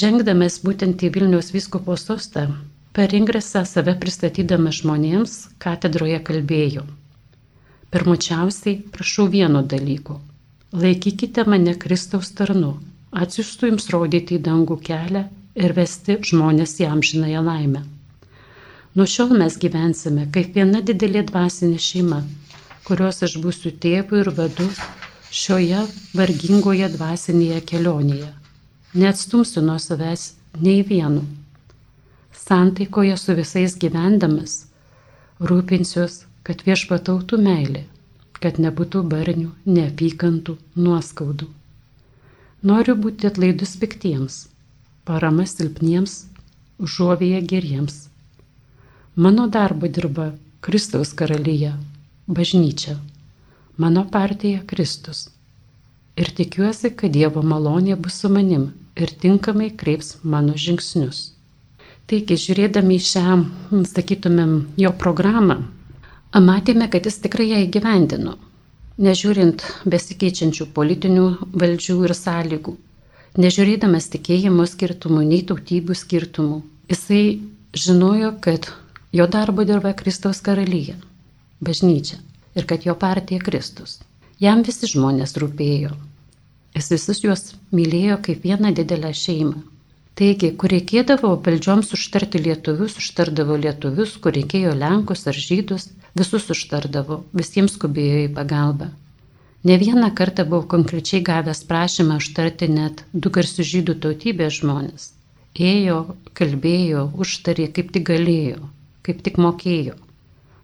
Žengdamas 0.01 0.61
būtent 0.67 1.03
į 1.03 1.11
Vilnius 1.17 1.51
viskopo 1.55 1.97
sostą, 1.99 2.47
per 2.97 3.15
ingresą 3.19 3.65
save 3.67 3.97
pristatydamas 4.05 4.79
žmonėms 4.83 5.35
katedroje 5.65 6.21
kalbėjo. 6.29 6.85
Pirmučiausiai 7.93 8.79
prašau 8.95 9.27
vieno 9.33 9.62
dalyko. 9.75 10.21
Laikykite 10.73 11.45
mane 11.53 11.75
Kristaus 11.83 12.31
tarnu, 12.39 12.77
atsiųstų 13.25 13.73
jums 13.73 13.91
rodyti 13.93 14.39
į 14.39 14.45
dangų 14.47 14.79
kelią 14.87 15.27
ir 15.65 15.75
vesti 15.77 16.17
žmonės 16.31 16.79
į 16.81 16.87
amžinąją 16.89 17.43
laimę. 17.49 17.83
Nuo 18.97 19.09
šiol 19.09 19.35
mes 19.43 19.59
gyvensime 19.61 20.29
kaip 20.33 20.55
viena 20.57 20.81
didelė 20.85 21.27
dvasinė 21.29 21.81
šeima 21.81 22.23
kurios 22.87 23.23
aš 23.27 23.37
būsiu 23.43 23.73
tėvu 23.85 24.23
ir 24.23 24.31
vadu 24.39 24.67
šioje 25.33 25.85
vargingoje 26.19 26.89
dvasinėje 26.97 27.61
kelionėje. 27.71 28.31
Neatstumsiu 29.03 29.62
nuo 29.65 29.79
savęs 29.81 30.33
nei 30.61 30.83
vienu. 30.89 31.23
Santaikoje 32.43 33.17
su 33.21 33.37
visais 33.39 33.77
gyvendamas 33.85 34.59
rūpinsiuos, 35.51 36.25
kad 36.47 36.65
viešpatautų 36.67 37.39
meilė, 37.47 37.85
kad 38.43 38.59
nebūtų 38.62 39.05
barnių, 39.12 39.49
neapykantų, 39.67 40.57
nuoskaudų. 40.77 41.49
Noriu 42.67 42.97
būti 43.05 43.31
atlaidus 43.31 43.77
piktiems, 43.79 44.37
parama 45.07 45.47
silpniems, 45.47 46.25
užuovėje 46.83 47.41
geriems. 47.55 47.97
Mano 49.15 49.47
darbo 49.57 49.89
dirba 49.89 50.33
Kristaus 50.67 51.15
karalyje 51.15 51.73
bažnyčia, 52.33 52.97
mano 53.77 54.05
partija 54.11 54.62
Kristus. 54.67 55.29
Ir 56.17 56.29
tikiuosi, 56.37 56.91
kad 56.97 57.12
Dievo 57.12 57.43
malonė 57.43 57.97
bus 57.97 58.19
su 58.21 58.29
manim 58.33 58.71
ir 58.97 59.12
tinkamai 59.25 59.71
kreips 59.83 60.17
mano 60.23 60.57
žingsnius. 60.65 61.21
Taigi, 62.11 62.37
žiūrėdami 62.45 62.99
šią, 63.01 63.37
sakytumėm, 63.89 64.53
jo 64.77 64.91
programą, 65.03 65.57
matėme, 66.49 66.89
kad 66.93 67.07
jis 67.09 67.21
tikrai 67.25 67.47
ją 67.53 67.61
įgyvendino, 67.67 68.35
nežiūrint 69.07 69.65
besikeičiančių 69.95 70.67
politinių 70.77 71.29
valdžių 71.62 71.97
ir 72.09 72.15
sąlygų, 72.19 72.75
nežiūrėdamas 73.45 74.11
tikėjimo 74.12 74.67
skirtumų, 74.69 75.23
nei 75.31 75.47
tautybių 75.49 75.97
skirtumų. 76.03 76.61
Jisai 76.93 77.25
žinojo, 77.87 78.35
kad 78.45 78.69
jo 79.17 79.31
darbo 79.39 79.65
dirba 79.65 79.95
Kristaus 79.97 80.45
karalyje 80.45 80.99
bažnyčia 81.62 82.19
ir 82.54 82.66
kad 82.66 82.87
jo 82.87 82.95
partija 82.95 83.40
Kristus. 83.40 84.00
Jam 84.42 84.62
visi 84.66 84.88
žmonės 84.90 85.37
rūpėjo. 85.40 85.92
Jis 86.76 86.88
visus 86.95 87.21
juos 87.25 87.45
mylėjo 87.76 88.19
kaip 88.26 88.47
vieną 88.49 88.73
didelę 88.78 89.12
šeimą. 89.14 89.61
Taigi, 90.19 90.50
kur 90.61 90.73
reikėdavo 90.73 91.31
valdžioms 91.45 91.92
užtarti 91.97 92.40
lietuvius, 92.42 92.99
užtardavo 93.00 93.57
lietuvius, 93.61 94.16
kur 94.25 94.35
reikėjo 94.37 94.75
lenkus 94.76 95.25
ar 95.31 95.38
žydus, 95.47 95.88
visus 96.19 96.50
užtardavo, 96.52 97.23
visiems 97.40 97.78
skubėjo 97.78 98.26
į 98.26 98.28
pagalbą. 98.37 98.90
Ne 99.69 99.78
vieną 99.81 100.11
kartą 100.19 100.45
buvau 100.50 100.66
konkrečiai 100.75 101.23
gavęs 101.25 101.62
prašymą 101.71 102.19
užtarti 102.21 102.69
net 102.69 103.04
du 103.14 103.33
garsių 103.37 103.69
žydų 103.73 103.99
tautybės 104.04 104.59
žmonės. 104.61 105.11
Ėjo, 105.73 105.99
kalbėjo, 106.38 107.07
užtarė 107.25 107.69
kaip 107.76 107.92
tik 107.95 108.09
galėjo, 108.11 108.59
kaip 109.07 109.23
tik 109.25 109.38
mokėjo 109.40 109.97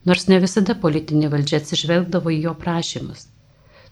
nors 0.08 0.26
ne 0.32 0.38
visada 0.44 0.74
politinė 0.84 1.28
valdžia 1.34 1.60
atsižvelgdavo 1.62 2.32
į 2.34 2.40
jo 2.46 2.54
prašymus, 2.64 3.26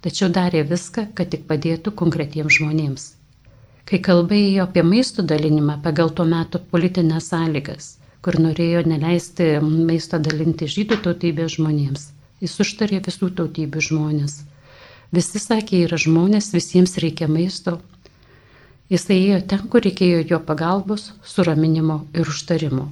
tačiau 0.04 0.30
darė 0.38 0.64
viską, 0.72 1.06
kad 1.18 1.30
tik 1.34 1.46
padėtų 1.50 1.92
konkretiems 2.00 2.58
žmonėms. 2.58 3.06
Kai 3.86 4.00
kalba 4.02 4.34
ėjo 4.34 4.64
apie 4.66 4.82
maisto 4.82 5.22
dalinimą 5.22 5.78
pagal 5.84 6.10
tuo 6.18 6.24
metu 6.26 6.58
politinės 6.72 7.30
sąlygas, 7.30 7.92
kur 8.26 8.38
norėjo 8.42 8.82
neleisti 8.90 9.44
maisto 9.62 10.18
dalinti 10.18 10.66
žydų 10.76 10.98
tautybės 11.04 11.54
žmonėms, 11.54 12.08
jis 12.42 12.56
užtarė 12.64 12.98
visų 13.06 13.30
tautybių 13.38 13.84
žmonės. 13.88 14.40
Visi 15.14 15.38
sakė, 15.38 15.84
yra 15.86 16.00
žmonės, 16.02 16.50
visiems 16.56 16.96
reikia 17.02 17.30
maisto. 17.30 17.78
Jis 18.90 19.06
ėjo 19.14 19.38
ten, 19.52 19.66
kur 19.70 19.86
reikėjo 19.86 20.24
jo 20.32 20.40
pagalbos, 20.50 21.12
suraminimo 21.22 22.00
ir 22.14 22.26
užtarimo. 22.34 22.88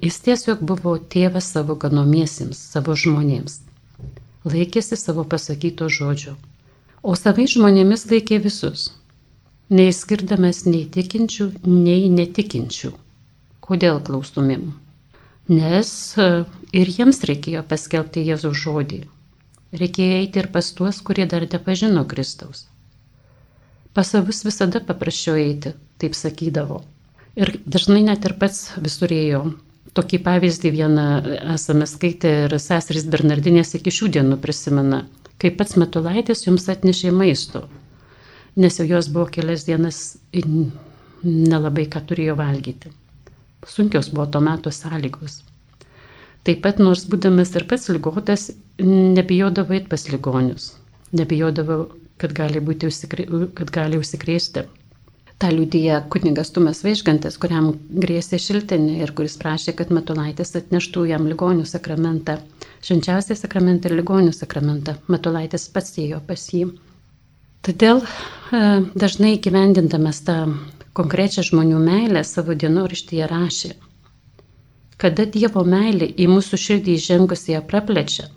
Jis 0.00 0.16
tiesiog 0.24 0.62
buvo 0.64 0.94
tėvas 1.12 1.50
savo 1.54 1.74
ganomiesiems, 1.80 2.60
savo 2.74 2.94
žmonėms. 2.96 3.58
Laikėsi 4.48 4.96
savo 4.96 5.26
pasakyto 5.34 5.90
žodžio. 5.92 6.32
O 7.04 7.16
savai 7.20 7.44
žmonėmis 7.52 8.06
laikė 8.08 8.38
visus, 8.46 8.86
neįskirdamas 9.68 10.62
nei 10.70 10.86
tikinčių, 10.96 11.50
nei 11.68 12.08
netikinčių. 12.16 12.94
Kodėl 13.68 14.00
klaustumėm? 14.08 14.70
Nes 15.52 15.92
e, 16.16 16.32
ir 16.80 16.94
jiems 16.96 17.20
reikėjo 17.28 17.66
paskelbti 17.68 18.24
Jėzų 18.32 18.56
žodį. 18.64 19.04
Reikėjo 19.84 20.18
eiti 20.24 20.40
ir 20.40 20.48
pas 20.54 20.72
tuos, 20.76 21.04
kurie 21.04 21.28
dar 21.28 21.44
nepažino 21.44 22.08
Kristaus. 22.08 22.68
Pas 23.92 24.16
savus 24.16 24.46
visada 24.48 24.80
paprasčiau 24.80 25.36
eiti, 25.36 25.76
taip 26.00 26.16
sakydavo. 26.16 26.84
Ir 27.36 27.58
dažnai 27.66 28.06
net 28.08 28.24
ir 28.24 28.40
pats 28.40 28.70
visur 28.80 29.12
ėjo 29.12 29.48
tokį 29.96 30.20
pavyzdį 30.26 30.70
vieną 30.76 31.06
esame 31.54 31.86
skaitę 31.90 32.32
ir 32.46 32.56
seserys 32.62 33.06
Bernardinės 33.12 33.74
iki 33.78 33.92
šių 33.96 34.10
dienų 34.16 34.38
prisimena, 34.44 35.04
kai 35.40 35.52
pats 35.56 35.76
Metulaitis 35.80 36.46
jums 36.46 36.68
atnešė 36.72 37.12
maisto, 37.16 37.64
nes 38.60 38.80
jau 38.80 38.86
jos 38.88 39.10
buvo 39.12 39.26
kelias 39.36 39.66
dienas 39.68 40.00
nelabai 41.24 41.86
ką 41.92 42.02
turėjo 42.10 42.36
valgyti. 42.38 42.92
Sunkios 43.68 44.08
buvo 44.14 44.26
to 44.32 44.40
meto 44.40 44.72
sąlygos. 44.72 45.40
Taip 46.48 46.62
pat, 46.64 46.78
nors 46.80 47.02
būdamas 47.12 47.50
ir 47.58 47.66
pats 47.68 47.90
lygotas, 47.92 48.46
nebijodavo 48.80 49.76
eiti 49.76 49.90
pas 49.92 50.06
ligonius, 50.08 50.70
nebijodavo, 51.12 51.82
kad 52.20 52.32
gali, 52.36 52.62
užsikrė, 52.64 53.26
kad 53.58 53.72
gali 53.74 54.00
užsikrėsti. 54.00 54.64
Ta 55.40 55.48
liūdėja 55.48 55.98
kunigas 56.12 56.50
Tumas 56.52 56.82
Vaižgantas, 56.84 57.38
kuriam 57.40 57.70
grėsė 58.04 58.36
šiltinė 58.46 58.98
ir 59.04 59.12
kuris 59.16 59.38
prašė, 59.40 59.72
kad 59.78 59.92
Matulaitis 59.96 60.52
atneštų 60.60 61.04
jam 61.10 61.24
ligonių 61.30 61.64
sakramentą. 61.70 62.34
Švenčiausiai 62.84 63.38
sakramentą 63.40 63.88
ir 63.88 63.94
ligonių 64.02 64.34
sakramentą. 64.36 64.98
Matulaitis 65.14 65.64
pats 65.76 65.96
ėjo 66.04 66.20
pas 66.28 66.44
jį. 66.52 66.66
Todėl 67.64 68.02
e, 68.04 68.62
dažnai 69.04 69.32
gyvendindamas 69.48 70.20
tą 70.28 70.36
konkrečią 71.00 71.46
žmonių 71.48 71.80
meilę 71.88 72.26
savo 72.34 72.58
dienoraštyje 72.64 73.32
rašė, 73.32 73.74
kada 75.00 75.24
Dievo 75.38 75.64
meilė 75.74 76.12
į 76.20 76.28
mūsų 76.36 76.60
širdį 76.68 77.00
įžengusi 77.00 77.54
ją 77.56 77.64
praplečia, 77.72 78.28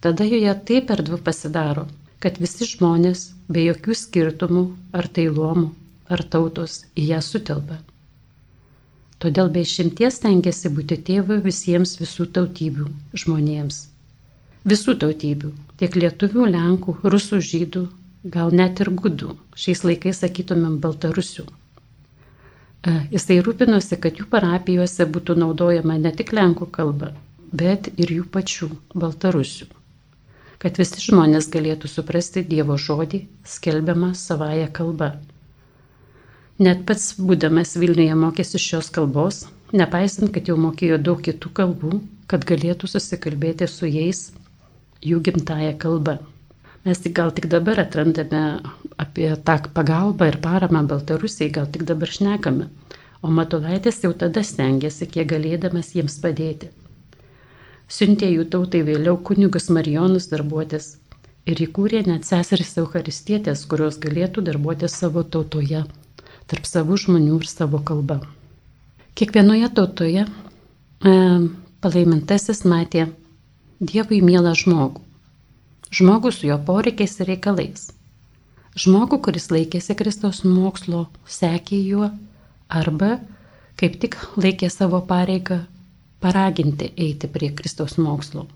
tada 0.00 0.24
joje 0.32 0.56
taip 0.72 0.92
erdvu 0.96 1.20
pasidaro, 1.28 1.84
kad 2.24 2.40
visi 2.40 2.68
žmonės 2.76 3.30
be 3.52 3.68
jokių 3.68 4.04
skirtumų 4.06 4.70
ar 5.02 5.16
tai 5.18 5.28
luomų 5.28 5.74
ar 6.12 6.22
tautos 6.32 6.80
į 6.94 7.10
ją 7.10 7.20
sutelpa. 7.24 7.78
Todėl 9.24 9.48
be 9.52 9.62
išimties 9.64 10.18
tengiasi 10.22 10.70
būti 10.76 10.98
tėvu 11.08 11.38
visiems 11.44 11.94
visų 12.00 12.26
tautybių 12.36 12.86
žmonėms. 13.22 13.78
Visų 14.72 14.94
tautybių- 15.02 15.52
tiek 15.80 15.94
lietuvių, 16.02 16.48
lenkų, 16.56 16.96
rusų, 17.14 17.38
žydų, 17.50 17.84
gal 18.34 18.52
net 18.60 18.82
ir 18.84 18.90
gudų, 19.02 19.36
šiais 19.62 19.84
laikais 19.88 20.20
sakytumėm 20.24 20.74
baltarusių. 20.84 21.46
E, 21.46 22.96
jisai 23.14 23.38
rūpinosi, 23.46 23.98
kad 24.02 24.20
jų 24.20 24.26
parapijose 24.34 25.06
būtų 25.16 25.38
naudojama 25.42 25.96
ne 26.02 26.12
tik 26.20 26.34
lenkų 26.38 26.68
kalba, 26.78 27.14
bet 27.62 27.88
ir 27.96 28.12
jų 28.18 28.26
pačių 28.36 28.68
baltarusių. 28.94 29.70
Kad 30.58 30.76
visi 30.82 31.00
žmonės 31.08 31.48
galėtų 31.56 31.88
suprasti 31.92 32.44
Dievo 32.52 32.76
žodį, 32.88 33.22
skelbiamą 33.56 34.12
savoje 34.26 34.68
kalba 34.80 35.14
Net 36.56 36.86
pats 36.88 37.10
būdamas 37.20 37.74
Vilniuje 37.76 38.14
mokėsi 38.16 38.56
šios 38.56 38.86
kalbos, 38.88 39.42
nepaisant, 39.76 40.30
kad 40.32 40.46
jau 40.48 40.54
mokėjo 40.56 40.96
daug 41.08 41.18
kitų 41.26 41.50
kalbų, 41.58 41.98
kad 42.32 42.46
galėtų 42.48 42.88
susikalbėti 42.88 43.66
su 43.68 43.90
jais 43.90 44.30
jų 45.04 45.18
gimtają 45.26 45.74
kalbą. 45.82 46.14
Mes 46.88 47.02
tik 47.04 47.12
gal 47.18 47.34
tik 47.36 47.50
dabar 47.52 47.82
atrandame 47.82 48.40
apie 49.04 49.28
tą 49.50 49.56
pagalbą 49.76 50.30
ir 50.30 50.38
paramą 50.46 50.82
Baltarusiai, 50.92 51.50
gal 51.58 51.68
tik 51.74 51.84
dabar 51.90 52.14
šnekame, 52.14 52.70
o 53.20 53.34
Matulaitis 53.40 54.00
jau 54.06 54.14
tada 54.24 54.40
stengiasi, 54.40 55.10
kiek 55.12 55.28
galėdamas 55.34 55.92
jiems 55.98 56.16
padėti. 56.24 56.70
Siuntė 57.98 58.32
jų 58.32 58.48
tautai 58.56 58.80
vėliau 58.88 59.20
kunigus 59.28 59.68
Marijonus 59.68 60.32
darbuotis 60.32 60.88
ir 61.44 61.60
įkūrė 61.68 62.06
net 62.08 62.24
seseris 62.24 62.72
Eucharistietės, 62.80 63.68
kurios 63.68 64.00
galėtų 64.00 64.48
darbuotis 64.48 64.96
savo 65.04 65.20
tautoje 65.36 65.84
tarp 66.50 66.66
savų 66.68 66.98
žmonių 67.04 67.40
ir 67.42 67.50
savo 67.50 67.80
kalba. 67.90 68.20
Kiekvienoje 69.16 69.70
tautoje 69.76 70.26
e, 70.26 71.14
palaimintasis 71.84 72.64
matė 72.68 73.08
Dievui 73.76 74.22
mielą 74.24 74.54
žmogų. 74.56 75.02
Žmogų 75.92 76.30
su 76.32 76.46
jo 76.48 76.56
poreikiais 76.68 77.18
ir 77.20 77.28
reikalais. 77.28 77.90
Žmogų, 78.76 79.18
kuris 79.26 79.50
laikėsi 79.52 79.96
Kristaus 79.96 80.42
mokslo, 80.44 81.06
sekė 81.28 81.76
juo 81.80 82.08
arba 82.68 83.18
kaip 83.80 83.98
tik 84.00 84.16
laikė 84.40 84.70
savo 84.72 85.02
pareigą 85.10 85.60
paraginti 86.24 86.88
eiti 86.96 87.28
prie 87.28 87.50
Kristaus 87.56 87.96
mokslo, 88.00 88.46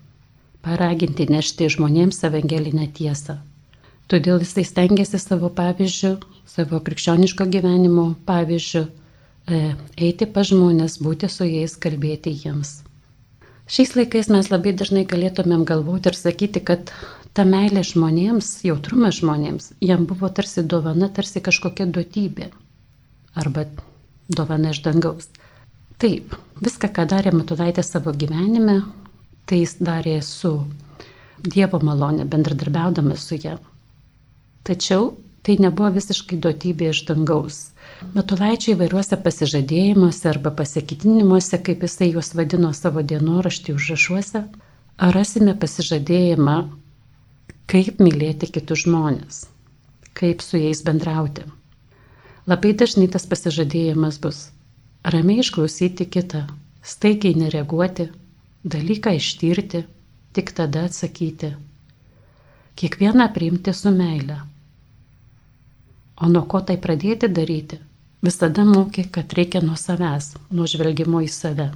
paraginti 0.65 1.27
nešti 1.29 1.69
žmonėms 1.75 2.23
evangelinę 2.29 2.87
tiesą. 2.97 3.37
Todėl 4.11 4.41
jisai 4.43 4.65
stengiasi 4.67 5.21
savo 5.21 5.49
pavyzdžių, 5.61 6.15
savo 6.49 6.79
krikščioniško 6.85 7.47
gyvenimo 7.53 8.05
pavyzdžių 8.29 8.81
e, 8.85 9.59
eiti 9.97 10.27
pa 10.35 10.43
žmonės, 10.47 10.99
būti 11.03 11.29
su 11.31 11.47
jais, 11.47 11.77
kalbėti 11.81 12.33
jiems. 12.43 12.79
Šiais 13.71 13.93
laikais 13.95 14.27
mes 14.33 14.49
labai 14.51 14.73
dažnai 14.75 15.05
galėtumėm 15.07 15.63
galvoti 15.67 16.11
ir 16.11 16.17
sakyti, 16.19 16.63
kad 16.67 16.91
ta 17.37 17.45
meilė 17.47 17.85
žmonėms, 17.87 18.49
jautrumas 18.67 19.21
žmonėms, 19.21 19.71
jam 19.79 20.03
buvo 20.09 20.27
tarsi 20.29 20.63
dovana, 20.63 21.07
tarsi 21.07 21.39
kažkokia 21.45 21.87
duotybė. 21.87 22.49
Arba 23.39 23.63
dovana 24.27 24.73
iš 24.75 24.81
dangaus. 24.83 25.29
Taip, 26.01 26.35
viską, 26.65 26.89
ką 26.97 27.05
darė 27.07 27.31
Matulaitė 27.35 27.83
savo 27.85 28.11
gyvenime, 28.11 28.81
tai 29.45 29.61
jis 29.61 29.77
darė 29.79 30.17
su 30.25 30.55
Dievo 31.41 31.79
malonė, 31.81 32.27
bendradarbiaudamas 32.29 33.23
su 33.25 33.37
ją. 33.41 33.55
Tačiau 34.67 35.07
tai 35.45 35.57
nebuvo 35.61 35.89
visiškai 35.95 36.37
duotybė 36.41 36.91
iš 36.93 37.03
dangaus. 37.07 37.59
Matulaičiai 38.15 38.75
įvairiuose 38.75 39.17
pasižadėjimuose 39.25 40.29
arba 40.31 40.51
pasikitinimuose, 40.57 41.57
kaip 41.65 41.85
jisai 41.85 42.11
juos 42.11 42.31
vadino 42.37 42.71
savo 42.77 43.01
dienoraštį 43.11 43.75
užrašuose, 43.77 44.43
rasime 45.17 45.55
pasižadėjimą, 45.63 46.57
kaip 47.71 48.01
mylėti 48.03 48.51
kitus 48.53 48.85
žmonės, 48.85 49.43
kaip 50.17 50.45
su 50.45 50.61
jais 50.61 50.83
bendrauti. 50.85 51.47
Labai 52.49 52.73
dažnai 52.77 53.07
tas 53.13 53.25
pasižadėjimas 53.29 54.21
bus 54.21 54.47
ramiai 55.13 55.41
išklausyti 55.41 56.05
kitą, 56.13 56.45
staigiai 56.85 57.37
nereaguoti, 57.37 58.09
dalyką 58.65 59.15
ištirti, 59.17 59.85
tik 60.37 60.53
tada 60.57 60.85
atsakyti. 60.89 61.55
Kiekvieną 62.77 63.27
priimti 63.33 63.73
su 63.73 63.91
meile 63.93 64.37
O 66.21 66.27
nuo 66.29 66.43
ko 66.45 66.59
tai 66.65 66.77
pradėti 66.81 67.27
daryti? 67.37 67.79
Visada 68.21 68.63
mokė, 68.69 69.07
kad 69.15 69.31
reikia 69.33 69.59
nuo 69.65 69.77
savęs, 69.83 70.35
nuo 70.53 70.67
žvelgimo 70.69 71.21
į 71.25 71.29
save. 71.35 71.71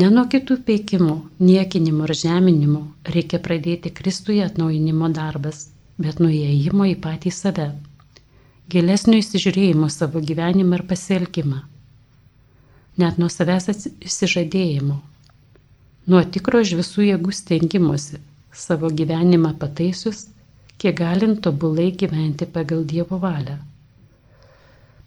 Ne 0.00 0.06
nuo 0.14 0.22
kitų 0.32 0.56
peikimų, 0.68 1.16
niekinimo 1.48 2.06
ar 2.06 2.12
žeminimo 2.20 2.80
reikia 3.16 3.40
pradėti 3.44 3.92
Kristuje 3.98 4.40
atnaujinimo 4.44 5.10
darbas, 5.18 5.66
bet 6.00 6.22
nuo 6.24 6.30
įėjimo 6.32 6.88
į 6.92 6.94
patį 7.04 7.32
save. 7.40 7.66
Gilesnio 8.72 9.20
įsižiūrėjimo 9.20 9.90
savo 9.92 10.22
gyvenimą 10.30 10.80
ir 10.80 10.86
pasielgimą. 10.92 11.60
Net 13.02 13.20
nuo 13.20 13.28
savęs 13.30 13.68
įsižadėjimo. 14.08 14.96
Nuo 16.06 16.24
tikro 16.34 16.64
iš 16.64 16.72
visų 16.80 17.10
jėgų 17.10 17.36
stengimuose 17.42 18.22
savo 18.56 18.88
gyvenimą 19.02 19.52
pataisius 19.60 20.24
kiek 20.82 20.96
galint 21.00 21.40
tobulai 21.46 21.90
gyventi 22.02 22.46
pagal 22.56 22.84
Dievo 22.92 23.18
valią. 23.22 23.56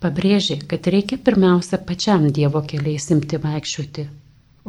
Pabrėžė, 0.03 0.55
kad 0.71 0.87
reikia 0.95 1.17
pirmiausia 1.27 1.77
pačiam 1.89 2.29
Dievo 2.37 2.61
keliais 2.71 3.09
imti 3.15 3.39
vaikščioti, 3.43 4.05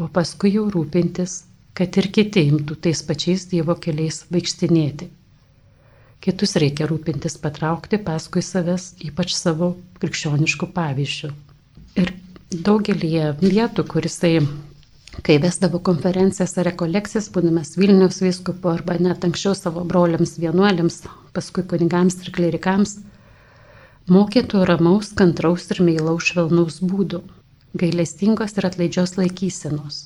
o 0.02 0.08
paskui 0.16 0.50
jau 0.56 0.64
rūpintis, 0.74 1.36
kad 1.78 1.96
ir 2.02 2.08
kiti 2.16 2.42
imtų 2.50 2.76
tais 2.86 3.02
pačiais 3.10 3.46
Dievo 3.52 3.76
keliais 3.86 4.24
vaikštinėti. 4.34 5.08
Kitus 6.20 6.56
reikia 6.60 6.88
rūpintis 6.90 7.38
patraukti 7.44 8.00
paskui 8.08 8.42
savęs, 8.44 8.90
ypač 9.08 9.32
savo 9.36 9.70
krikščioniškų 10.02 10.66
pavyzdžių. 10.80 11.30
Ir 12.02 12.12
daugelį 12.66 13.12
vietų, 13.40 13.86
kurisai 13.94 14.34
kai 15.26 15.38
vesdavo 15.42 15.80
konferencijas 15.84 16.56
ar 16.58 16.68
rekolekcijas, 16.70 17.28
būdamas 17.34 17.76
Vilniaus 17.78 18.20
viskupo 18.24 18.72
arba 18.72 18.96
net 19.00 19.24
anksčiau 19.26 19.56
savo 19.58 19.84
broliams 19.84 20.36
vienuoliams, 20.40 21.02
paskui 21.36 21.64
kunigams 21.70 22.16
ir 22.24 22.32
klerikams, 22.36 22.96
mokėtų 24.10 24.64
ramaus, 24.70 25.12
kantraus 25.18 25.68
ir 25.74 25.82
meilaus 25.86 26.30
švelnaus 26.30 26.80
būdų, 26.82 27.22
gailestingos 27.82 28.56
ir 28.56 28.66
atlaidžios 28.70 29.16
laikysenos, 29.20 30.02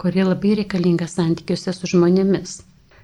kurie 0.00 0.24
labai 0.24 0.56
reikalinga 0.62 1.08
santykiuose 1.10 1.74
su 1.76 1.92
žmonėmis. 1.92 2.60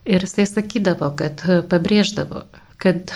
Ir 0.09 0.25
jisai 0.27 0.49
sakydavo, 0.51 1.12
kad 1.19 1.45
pabrėždavo, 1.71 2.47
kad 2.83 3.12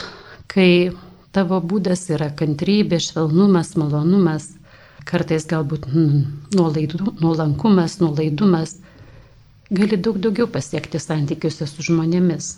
kai 0.47 0.93
tavo 1.35 1.59
būdas 1.61 2.07
yra 2.15 2.29
kantrybė, 2.39 3.01
švelnumas, 3.03 3.75
malonumas, 3.81 4.53
kartais 5.07 5.47
galbūt 5.51 5.87
mm, 5.89 6.23
nuolaidų, 6.57 7.15
nuolankumas, 7.23 7.99
nuolaidumas, 8.03 8.77
gali 9.71 9.99
daug 9.99 10.19
daugiau 10.23 10.49
pasiekti 10.51 11.01
santykiuose 11.03 11.69
su 11.71 11.87
žmonėmis. 11.89 12.57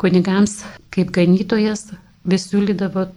Kunigams 0.00 0.60
kaip 0.94 1.10
ganytojas 1.16 1.90
vis 2.32 2.46
siūlydavo 2.50 3.08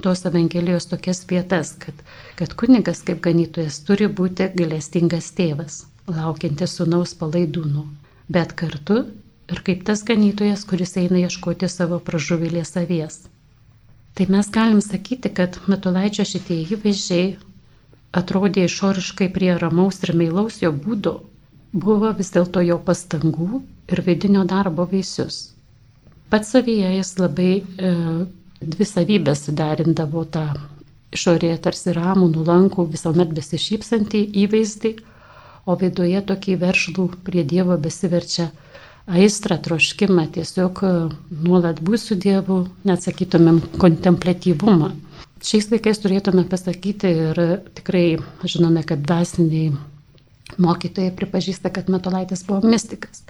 tos 0.00 0.24
Evangelijos 0.24 0.86
tokias 0.88 1.24
vietas, 1.28 1.74
kad, 1.82 1.94
kad 2.36 2.54
kunigas 2.56 3.02
kaip 3.04 3.20
ganytojas 3.26 3.80
turi 3.84 4.08
būti 4.20 4.48
galestingas 4.56 5.32
tėvas, 5.36 5.82
laukiantis 6.08 6.78
sunaus 6.78 7.12
palaidūnų, 7.20 7.84
bet 8.32 8.54
kartu 8.62 9.02
ir 9.50 9.60
kaip 9.66 9.84
tas 9.84 10.04
ganytojas, 10.06 10.64
kuris 10.64 10.96
eina 11.02 11.20
ieškoti 11.26 11.68
savo 11.68 12.00
pražuvilės 12.06 12.76
avies. 12.80 13.20
Tai 14.14 14.26
mes 14.32 14.48
galim 14.52 14.80
sakyti, 14.84 15.30
kad 15.36 15.60
Matulaičio 15.70 16.24
šitie 16.26 16.62
įvaizdžiai 16.64 17.36
atrodė 18.18 18.64
išoriškai 18.68 19.28
prie 19.34 19.52
ramaus 19.62 20.00
ir 20.06 20.12
meilaus 20.22 20.58
jo 20.62 20.70
būdo, 20.84 21.12
buvo 21.86 22.10
vis 22.20 22.32
dėlto 22.34 22.62
jo 22.66 22.78
pastangų 22.88 23.62
ir 23.94 24.02
vidinio 24.06 24.44
darbo 24.52 24.86
vaisius. 24.92 25.40
Pats 26.30 26.52
savyje 26.54 26.90
jis 26.96 27.12
labai 27.18 27.52
e, 27.58 27.92
dvi 28.74 28.86
savybės 28.86 29.46
suderindavo 29.48 30.24
tą 30.36 30.44
išorėje 31.16 31.58
tarsi 31.66 31.94
ramų, 31.96 32.28
nulankų, 32.36 32.86
visuomet 32.92 33.32
besišypsantį 33.38 34.24
įvaizdį, 34.44 34.92
o 35.70 35.76
viduje 35.80 36.20
tokį 36.30 36.56
veršlų 36.64 37.06
prie 37.26 37.44
Dievo 37.52 37.76
besiverčia 37.86 38.48
aistrą, 39.20 39.58
troškimą, 39.66 40.26
tiesiog 40.36 40.82
e, 40.86 40.92
nuolat 41.46 41.82
būti 41.86 42.02
su 42.04 42.18
Dievu, 42.26 42.60
net 42.86 43.06
sakytumėm, 43.06 43.58
kontemplatyvumą. 43.82 44.90
Šiais 45.40 45.70
laikais 45.72 46.02
turėtume 46.02 46.44
pasakyti 46.50 47.10
ir 47.26 47.38
tikrai 47.78 48.18
žinome, 48.44 48.82
kad 48.84 49.00
dvasiniai 49.06 49.70
mokytojai 50.60 51.14
pripažįsta, 51.16 51.70
kad 51.72 51.88
Metolaitis 51.92 52.42
buvo 52.44 52.68
mystikas. 52.68 53.22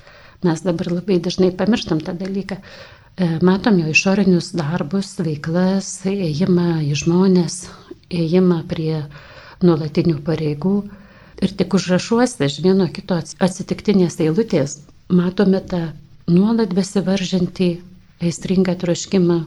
Mes 0.42 0.62
dabar 0.64 0.90
labai 0.90 1.20
dažnai 1.22 1.52
pamirštam 1.54 2.00
tą 2.02 2.16
dalyką. 2.18 2.58
E, 3.20 3.28
matom 3.46 3.78
jo 3.78 3.92
išorinius 3.92 4.50
darbus, 4.56 5.12
veiklas, 5.20 5.90
ėjimą 6.08 6.80
į 6.88 6.96
žmonės, 7.02 7.60
ėjimą 8.10 8.62
prie 8.70 9.04
nuolatinių 9.62 10.16
pareigų. 10.26 10.74
Ir 11.44 11.54
tik 11.56 11.76
užrašuose 11.78 12.48
iš 12.48 12.58
vieno 12.64 12.88
kito 12.92 13.20
atsitiktinės 13.20 14.18
eilutės 14.24 14.80
matome 15.10 15.60
tą 15.60 15.82
nuolat 16.30 16.74
besivaržantį 16.74 17.70
aistringą 18.24 18.76
troškimą 18.82 19.38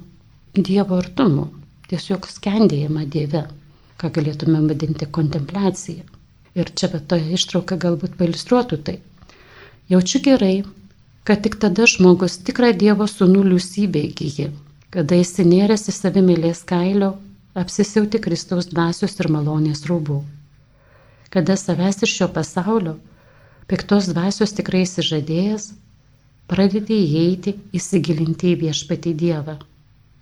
Dievo 0.54 0.99
artumu, 1.02 1.47
tiesiog 1.91 2.28
skendėjimą 2.30 3.06
Dieve, 3.15 3.43
ką 4.02 4.12
galėtume 4.17 4.62
vadinti 4.69 5.08
kontempliacija. 5.17 6.04
Ir 6.60 6.69
čia 6.78 6.89
bet 6.93 7.08
toje 7.10 7.34
ištrauka 7.38 7.80
galbūt 7.82 8.15
pailustruotų 8.19 8.80
tai. 8.88 9.00
Jaučiu 9.89 10.22
gerai, 10.26 10.56
kad 11.28 11.41
tik 11.43 11.58
tada 11.63 11.88
žmogus 11.89 12.38
tikrą 12.48 12.72
Dievo 12.78 13.08
sūnų 13.10 13.43
liusybę 13.50 14.04
įgyji, 14.10 14.50
kada 14.93 15.17
įsinėręs 15.24 15.88
į 15.89 15.96
savimylės 15.98 16.62
kailio, 16.69 17.13
apsisiauti 17.58 18.22
Kristaus 18.22 18.69
dvasios 18.69 19.17
ir 19.19 19.30
malonės 19.34 19.86
rūbų. 19.89 20.22
Kada 21.34 21.58
savęs 21.58 22.04
ir 22.06 22.12
šio 22.12 22.30
pasaulio, 22.34 23.00
piktos 23.69 24.12
dvasios 24.13 24.54
tikrai 24.54 24.84
įsižadėjęs, 24.86 25.72
pradedi 26.52 27.00
įeiti, 27.08 27.56
įsigilinti 27.74 28.54
į 28.54 28.60
viešpatį 28.67 29.13
Dievą. 29.24 29.58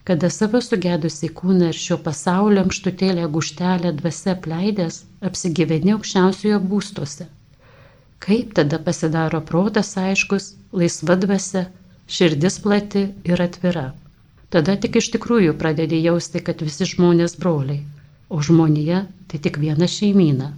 Kada 0.07 0.29
savo 0.33 0.61
sugedusi 0.65 1.29
kūną 1.41 1.73
ir 1.73 1.77
šio 1.77 1.99
pasaulio 2.07 2.63
ankštutėlę 2.65 3.27
guštelę 3.35 3.93
dvasia 3.99 4.33
pleidęs, 4.47 5.03
apsigyveni 5.29 5.93
aukščiausiojo 5.97 6.63
būstuose 6.71 7.29
Kaip 8.21 8.51
tada 8.53 8.77
pasidaro 8.77 9.39
protas 9.41 9.95
aiškus, 9.97 10.51
laisva 10.77 11.15
dvasia, 11.21 11.63
širdis 12.05 12.59
plati 12.61 13.01
ir 13.25 13.41
atvira. 13.41 13.87
Tada 14.53 14.75
tik 14.83 14.99
iš 14.99 15.07
tikrųjų 15.15 15.55
pradedi 15.61 15.97
jausti, 16.03 16.41
kad 16.49 16.61
visi 16.61 16.85
žmonės 16.91 17.33
broliai, 17.41 17.79
o 18.29 18.37
žmonija 18.45 18.99
tai 19.31 19.39
tik 19.47 19.57
viena 19.63 19.89
šeimyna. 19.89 20.51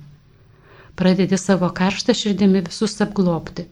Pradedi 1.00 1.40
savo 1.40 1.70
karštą 1.78 2.18
širdimi 2.24 2.66
visus 2.68 3.00
apglopti, 3.06 3.70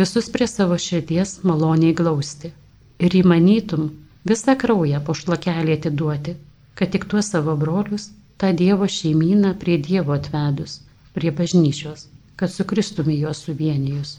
visus 0.00 0.26
prie 0.34 0.50
savo 0.50 0.80
širdies 0.88 1.38
maloniai 1.46 1.94
glausti. 2.02 2.50
Ir 2.98 3.14
įmanytum 3.22 3.92
visą 4.28 4.56
kraują 4.64 5.00
po 5.08 5.16
šlakelį 5.22 5.78
atiduoti, 5.80 6.36
kad 6.78 6.92
tik 6.96 7.08
tuos 7.12 7.32
savo 7.34 7.56
brolius, 7.64 8.10
tą 8.40 8.52
Dievo 8.62 8.88
šeimyną 9.00 9.54
prie 9.64 9.78
Dievo 9.90 10.16
atvedus, 10.20 10.80
prie 11.16 11.30
bažnyčios 11.42 12.08
kad 12.40 12.52
su 12.52 12.64
Kristumi 12.64 13.18
juos 13.20 13.38
suvienijus. 13.44 14.10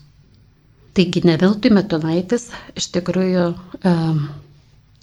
Taigi 0.94 1.22
ne 1.26 1.34
veltui 1.42 1.72
Metulaitis 1.74 2.44
iš 2.78 2.88
tikrųjų 2.98 3.46
e, 3.92 3.94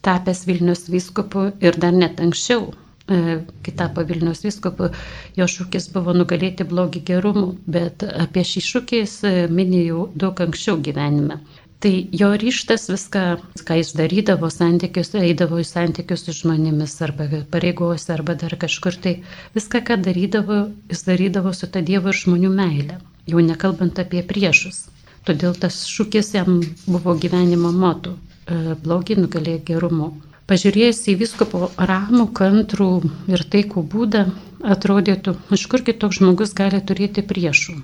tapęs 0.06 0.42
Vilnius 0.46 0.84
vyskupu 0.92 1.48
ir 1.66 1.78
dar 1.84 1.96
net 1.98 2.20
anksčiau, 2.22 2.68
e, 3.10 3.40
kitą 3.66 3.88
Vilnius 4.10 4.44
vyskupu, 4.46 4.92
jo 5.40 5.48
šūkis 5.54 5.90
buvo 5.96 6.14
nugalėti 6.20 6.66
blogį 6.74 7.02
gerumu, 7.10 7.48
bet 7.78 8.06
apie 8.26 8.46
šį 8.52 8.62
šūkį 8.68 9.02
jis 9.02 9.16
minėjau 9.58 10.04
daug 10.24 10.44
anksčiau 10.46 10.78
gyvenime. 10.90 11.40
Tai 11.78 12.08
jo 12.10 12.32
ryštas 12.34 12.88
viską, 12.90 13.20
ką 13.66 13.74
jis 13.78 13.92
darydavo 13.94 14.48
santykius, 14.50 15.12
eidavo 15.14 15.60
į 15.62 15.66
santykius 15.68 16.24
su 16.26 16.32
žmonėmis 16.34 16.96
arba 17.06 17.28
pareigose 17.52 18.10
arba 18.14 18.34
dar 18.40 18.56
kažkur, 18.58 18.96
tai 18.98 19.12
viską, 19.54 19.84
ką 19.86 19.98
darydavo, 20.02 20.56
jis 20.90 21.04
darydavo 21.06 21.52
su 21.54 21.68
ta 21.70 21.82
Dievo 21.90 22.10
ir 22.10 22.18
žmonių 22.18 22.50
meilė, 22.56 22.98
jau 23.30 23.44
nekalbant 23.50 24.02
apie 24.02 24.24
priešus. 24.26 24.88
Todėl 25.28 25.54
tas 25.54 25.78
šūkis 25.86 26.32
jam 26.34 26.58
buvo 26.88 27.14
gyvenimo 27.14 27.70
motu 27.70 28.16
e,- 28.16 28.58
blogį 28.82 29.20
nugalėjo 29.22 29.62
gerumu. 29.70 30.10
Pažiūrėjus 30.50 31.04
į 31.14 31.16
viskopo 31.22 31.70
ramų, 31.78 32.30
kantrų 32.34 32.90
ir 33.30 33.46
taikų 33.54 33.86
būdą, 33.94 34.26
atrodytų, 34.74 35.38
iš 35.54 35.68
kur 35.70 35.86
kitoks 35.86 36.18
žmogus 36.18 36.58
gali 36.58 36.82
turėti 36.82 37.22
priešų. 37.22 37.78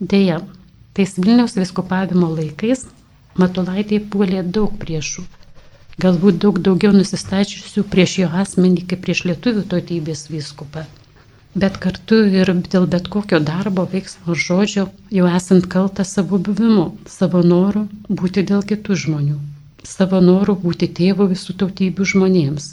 Deja, 0.00 0.42
tais 0.92 1.16
Vilniaus 1.16 1.56
viskopavimo 1.56 2.34
laikais 2.36 2.90
Matulaitė 3.40 4.00
puolė 4.12 4.40
daug 4.56 4.72
priešų. 4.84 5.26
Galbūt 6.02 6.38
daug 6.42 6.58
daugiau 6.66 6.94
nusistačiusių 6.96 7.82
prieš 7.92 8.16
jo 8.22 8.28
asmenį 8.42 8.86
kaip 8.90 9.02
prieš 9.04 9.20
lietuvių 9.28 9.62
tautybės 9.74 10.22
vyskupą. 10.32 10.84
Bet 11.62 11.78
kartu 11.82 12.18
ir 12.40 12.52
dėl 12.72 12.86
bet 12.94 13.08
kokio 13.14 13.40
darbo, 13.50 13.84
veiksmo 13.92 14.34
ar 14.34 14.40
žodžio, 14.46 14.84
jau 15.18 15.26
esant 15.38 15.66
kaltą 15.74 16.06
savo 16.10 16.38
buvimu, 16.48 16.84
savo 17.14 17.42
noru 17.52 17.82
būti 18.20 18.44
dėl 18.50 18.62
kitų 18.72 18.98
žmonių, 19.04 19.38
savo 19.94 20.20
noru 20.30 20.54
būti 20.64 20.88
tėvu 21.00 21.26
visų 21.34 21.58
tautybių 21.62 22.08
žmonėms. 22.12 22.68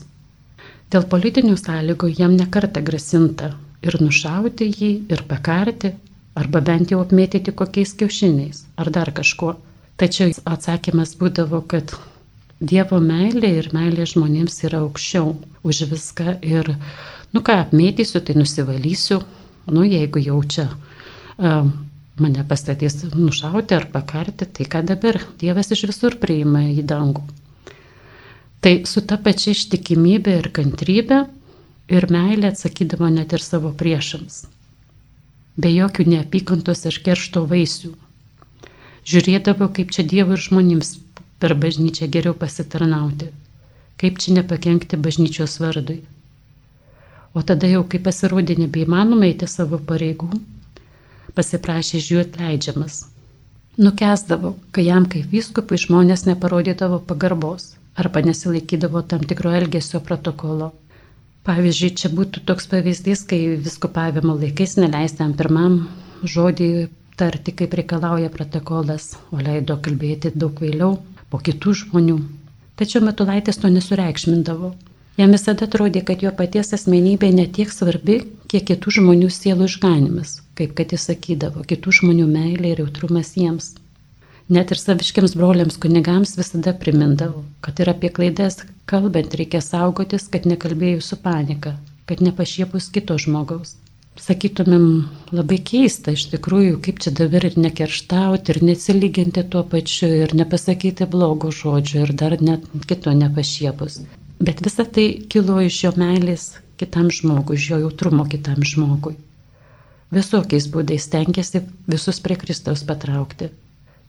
Dėl 0.93 1.08
politinių 1.13 1.58
sąlygų 1.63 2.13
jam 2.19 2.38
nekarta 2.41 2.86
grasinta 2.91 3.53
ir 3.82 3.97
nušauti 4.01 4.69
jį, 4.69 4.91
ir 5.12 5.25
pakarti, 5.32 5.95
arba 6.43 6.62
bent 6.71 6.93
jau 6.93 7.01
apmėtyti 7.03 7.56
kokiais 7.63 7.97
kiaušiniais, 7.97 8.63
ar 8.77 8.93
dar 8.99 9.12
kažkuo 9.19 9.58
Tačiau 9.97 10.29
atsakymas 10.45 11.15
būdavo, 11.17 11.63
kad 11.65 11.95
Dievo 12.57 12.99
meilė 13.01 13.49
ir 13.60 13.67
meilė 13.73 14.05
žmonėms 14.10 14.60
yra 14.67 14.83
aukščiau 14.86 15.31
už 15.65 15.79
viską 15.91 16.36
ir, 16.45 16.69
nu 17.33 17.41
ką, 17.45 17.55
apmėtysiu, 17.63 18.21
tai 18.25 18.33
nusivalysiu, 18.38 19.19
nu 19.73 19.86
jeigu 19.86 20.21
jaučia 20.21 20.67
uh, 20.69 21.69
mane 22.21 22.45
pastatys 22.49 23.03
nušauti 23.13 23.77
ar 23.77 23.89
pakarti, 23.93 24.45
tai 24.45 24.69
ką 24.69 24.83
dabar 24.93 25.21
Dievas 25.41 25.73
iš 25.73 25.86
visur 25.89 26.17
priima 26.21 26.65
į 26.69 26.86
dangų. 26.93 27.25
Tai 28.62 28.73
su 28.89 29.05
ta 29.05 29.17
pačia 29.21 29.53
ištikimybė 29.57 30.39
ir 30.43 30.53
kantrybė 30.53 31.23
ir 31.93 32.10
meilė 32.13 32.53
atsakydavo 32.53 33.10
net 33.13 33.33
ir 33.38 33.45
savo 33.45 33.73
priešams. 33.81 34.43
Be 35.57 35.69
jokių 35.73 36.05
neapykantos 36.13 36.86
ir 36.89 37.01
keršto 37.05 37.45
vaisių 37.49 37.93
žiūrėdavo, 39.12 39.70
kaip 39.78 39.93
čia 39.96 40.06
Dievo 40.13 40.36
ir 40.36 40.43
žmonėms 40.43 40.93
per 41.41 41.56
bažnyčią 41.63 42.10
geriau 42.13 42.36
pasitarnauti, 42.38 43.32
kaip 44.02 44.22
čia 44.24 44.38
nepakengti 44.39 45.00
bažnyčios 45.08 45.60
vardui. 45.63 46.02
O 47.38 47.43
tada 47.46 47.70
jau, 47.70 47.84
kai 47.86 48.00
pasirodė 48.04 48.58
nebeįmanoma 48.58 49.28
eiti 49.30 49.48
savo 49.52 49.78
pareigų, 49.91 50.32
pasiprašė 51.38 52.00
iš 52.02 52.10
jų 52.12 52.24
atleidžiamas. 52.24 53.06
Nukesdavo, 53.78 54.56
kai 54.74 54.88
jam 54.88 55.06
kaip 55.06 55.30
vyskupui 55.30 55.78
žmonės 55.78 56.26
neparodydavo 56.26 56.98
pagarbos 57.12 57.76
arba 58.02 58.24
nesilaikydavo 58.26 59.04
tam 59.12 59.22
tikro 59.30 59.54
elgesio 59.54 60.02
protokolo. 60.08 60.72
Pavyzdžiui, 61.46 61.91
čia 62.02 62.10
būtų 62.12 62.41
toks 62.50 62.65
pavyzdys, 62.72 63.22
kai 63.30 63.39
viskupavimo 63.67 64.34
laikais 64.41 64.76
neleistam 64.82 65.36
pirmam 65.38 65.78
žodį 66.26 66.72
tarti, 67.19 67.53
kaip 67.60 67.73
reikalauja 67.80 68.30
protokolas, 68.34 69.15
o 69.34 69.41
leido 69.41 69.77
kalbėti 69.84 70.32
daug 70.36 70.60
vėliau 70.63 70.97
po 71.32 71.39
kitų 71.43 71.73
žmonių. 71.82 72.17
Tačiau 72.77 73.01
Metulaitis 73.06 73.58
to 73.62 73.71
nesureikšmindavo. 73.73 74.75
Jam 75.17 75.34
visada 75.34 75.65
atrodė, 75.65 76.03
kad 76.06 76.21
jo 76.21 76.30
paties 76.39 76.75
asmenybė 76.77 77.32
netiek 77.34 77.71
svarbi, 77.73 78.19
kiek 78.51 78.67
kitų 78.69 78.93
žmonių 78.99 79.32
sielų 79.34 79.65
išganimas, 79.71 80.36
kaip 80.60 80.75
kad 80.77 80.93
jis 80.93 81.08
sakydavo, 81.10 81.65
kitų 81.71 81.95
žmonių 81.99 82.27
meilė 82.30 82.75
ir 82.75 82.84
jautrumas 82.84 83.34
jiems. 83.39 83.71
Net 84.53 84.69
ir 84.71 84.80
saviškiams 84.80 85.34
broliams 85.36 85.80
kunigams 85.82 86.38
visada 86.38 86.71
primindavau, 86.84 87.41
kad 87.65 87.82
ir 87.82 87.89
apie 87.91 88.13
klaidas 88.13 88.62
kalbant 88.88 89.34
reikia 89.41 89.60
saugotis, 89.65 90.30
kad 90.32 90.45
nekalbėjau 90.47 91.01
su 91.03 91.17
panika, 91.25 91.73
kad 92.08 92.21
nepašiepus 92.23 92.88
kito 92.93 93.17
žmogaus. 93.19 93.73
Sakytumėm, 94.17 94.86
labai 95.38 95.60
keista 95.62 96.13
iš 96.17 96.25
tikrųjų, 96.32 96.80
kaip 96.86 97.01
čia 97.03 97.12
dabar 97.15 97.45
ir 97.47 97.58
nekerštauti, 97.62 98.53
ir 98.53 98.63
nesilyginti 98.65 99.43
tuo 99.53 99.62
pačiu, 99.73 100.10
ir 100.23 100.34
nepasakyti 100.38 101.06
blogo 101.12 101.51
žodžio, 101.53 102.01
ir 102.08 102.13
dar 102.17 102.36
net 102.41 102.65
kito 102.89 103.13
nepašiepus. 103.13 103.99
Bet 104.41 104.63
visa 104.65 104.86
tai 104.86 105.06
kilo 105.30 105.60
iš 105.62 105.84
jo 105.84 105.93
meilės 106.01 106.49
kitam 106.82 107.12
žmogui, 107.13 107.60
iš 107.62 107.69
jo 107.71 107.80
jautrumo 107.86 108.25
kitam 108.30 108.65
žmogui. 108.65 109.15
Visokiais 110.13 110.67
būdais 110.73 111.10
tenkėsi 111.13 111.63
visus 111.93 112.21
prie 112.23 112.38
Kristaus 112.41 112.84
patraukti. 112.89 113.49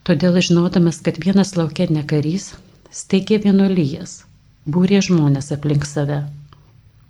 Todėl 0.09 0.40
žinodamas, 0.40 1.03
kad 1.05 1.18
vienas 1.21 1.57
laukia 1.59 1.88
ne 1.90 2.05
karys, 2.07 2.53
steigė 2.94 3.40
vienuolyjas, 3.44 4.23
būrė 4.64 5.03
žmonės 5.05 5.53
aplink 5.57 5.88
save. 5.88 6.23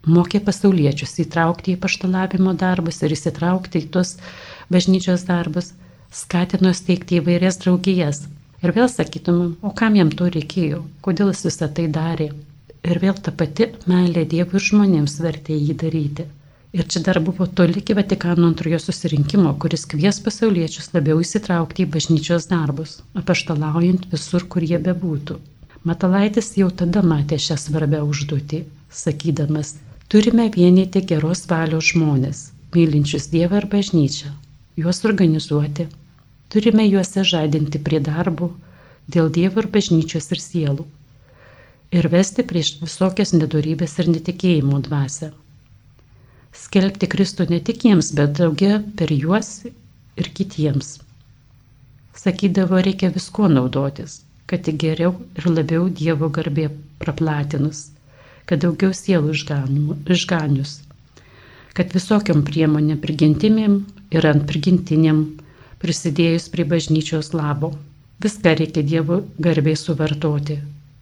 Mokė 0.08 0.40
pasauliečius 0.44 1.18
įtraukti 1.24 1.74
į 1.74 1.80
paštalavimo 1.82 2.54
darbus 2.62 3.02
ir 3.04 3.12
įsitraukti 3.16 3.82
į 3.82 3.88
tuos 3.94 4.14
bažnyčios 4.72 5.26
darbus, 5.28 5.74
skatino 6.22 6.72
steigti 6.76 7.18
įvairias 7.20 7.60
draugijas. 7.64 8.22
Ir 8.64 8.72
vėl 8.74 8.88
sakytum, 8.90 9.58
o 9.62 9.70
kam 9.80 9.98
jam 9.98 10.08
to 10.10 10.30
reikėjo, 10.34 10.80
kodėl 11.04 11.34
jis 11.34 11.44
visą 11.50 11.68
tai 11.74 11.86
darė. 11.98 12.30
Ir 12.88 13.00
vėl 13.02 13.20
ta 13.20 13.34
pati 13.42 13.68
meilė 13.90 14.24
Dievui 14.32 14.58
ir 14.58 14.64
žmonėms 14.70 15.18
vertė 15.22 15.58
jį 15.58 15.76
daryti. 15.82 16.26
Ir 16.78 16.88
čia 16.92 17.00
dar 17.04 17.20
buvo 17.24 17.46
toli 17.60 17.80
iki 17.80 17.96
Vatikano 17.98 18.48
antrojo 18.48 18.78
susirinkimo, 18.82 19.52
kuris 19.62 19.86
kvies 19.92 20.20
pasauliečius 20.24 20.90
labiau 20.94 21.20
įsitraukti 21.24 21.84
į 21.84 21.90
bažnyčios 21.94 22.48
darbus, 22.50 22.98
apaštalaujant 23.22 24.08
visur, 24.12 24.44
kur 24.52 24.64
jie 24.70 24.80
bebūtų. 24.88 25.38
Matalaitis 25.88 26.52
jau 26.60 26.68
tada 26.82 27.04
matė 27.12 27.38
šią 27.40 27.56
svarbę 27.62 28.02
užduotį, 28.04 28.64
sakydamas, 29.02 29.76
turime 30.08 30.46
vienyti 30.54 31.02
geros 31.08 31.42
valios 31.50 31.90
žmonės, 31.92 32.38
mylinčius 32.74 33.26
Dievą 33.32 33.58
ir 33.60 33.66
bažnyčią, 33.74 34.30
juos 34.80 35.02
organizuoti, 35.10 35.84
turime 36.54 36.86
juose 36.88 37.24
žadinti 37.30 37.80
prie 37.88 38.00
darbų 38.06 38.48
dėl 39.16 39.28
Dievo 39.38 39.60
ir 39.64 39.68
bažnyčios 39.74 40.30
ir 40.32 40.40
sielų. 40.44 40.86
Ir 41.98 42.08
vesti 42.14 42.44
prieš 42.52 42.70
visokias 42.84 43.34
nedorybės 43.36 43.98
ir 44.00 44.08
netikėjimo 44.14 44.80
dvasę. 44.88 45.28
Skelbti 46.62 47.08
Kristų 47.12 47.48
ne 47.52 47.60
tik 47.68 47.84
jiems, 47.84 48.10
bet 48.16 48.32
daugia 48.40 48.80
per 48.96 49.12
juos 49.12 49.52
ir 49.68 50.32
kitiems. 50.40 50.94
Sakydavo, 52.16 52.80
reikia 52.88 53.12
visko 53.14 53.52
naudotis, 53.52 54.22
kad 54.48 54.64
tik 54.64 54.80
geriau 54.86 55.12
ir 55.36 55.52
labiau 55.52 55.92
Dievo 56.00 56.32
garbė 56.40 56.70
praplatinus, 57.04 57.90
kad 58.48 58.64
daugiau 58.64 58.94
sielų 58.96 59.34
išganius, 59.36 60.78
kad 61.76 61.92
visokiam 61.94 62.40
priemonėm 62.46 62.98
prigintimėm 63.02 63.74
ir 64.16 64.26
ant 64.30 64.46
prigintiniam 64.48 65.20
prisidėjus 65.82 66.48
prie 66.54 66.64
bažnyčios 66.72 67.34
labo. 67.36 67.74
Viską 68.24 68.56
reikia 68.58 68.82
Dievo 68.82 69.20
garbiai 69.38 69.78
suvartoti. 69.78 70.58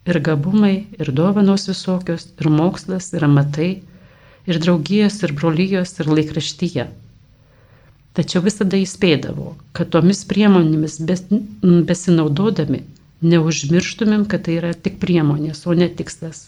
Ir 0.07 0.19
gabumai, 0.23 0.75
ir 1.01 1.09
dovanos 1.11 1.65
visokios, 1.67 2.27
ir 2.39 2.49
mokslas, 2.53 3.09
ir 3.17 3.25
amatai, 3.25 3.71
ir 4.47 4.59
draugijos, 4.63 5.17
ir 5.25 5.33
brolyjos, 5.39 5.95
ir 5.99 6.11
laikraštyje. 6.13 6.85
Tačiau 8.17 8.43
visada 8.45 8.77
įspėdavo, 8.81 9.55
kad 9.77 9.91
tomis 9.93 10.23
priemonėmis 10.29 10.99
besinaudodami 11.89 12.83
neužmirštumėm, 13.33 14.27
kad 14.29 14.45
tai 14.47 14.59
yra 14.61 14.71
tik 14.73 15.01
priemonės, 15.01 15.65
o 15.65 15.75
ne 15.77 15.89
tikslas. 15.99 16.47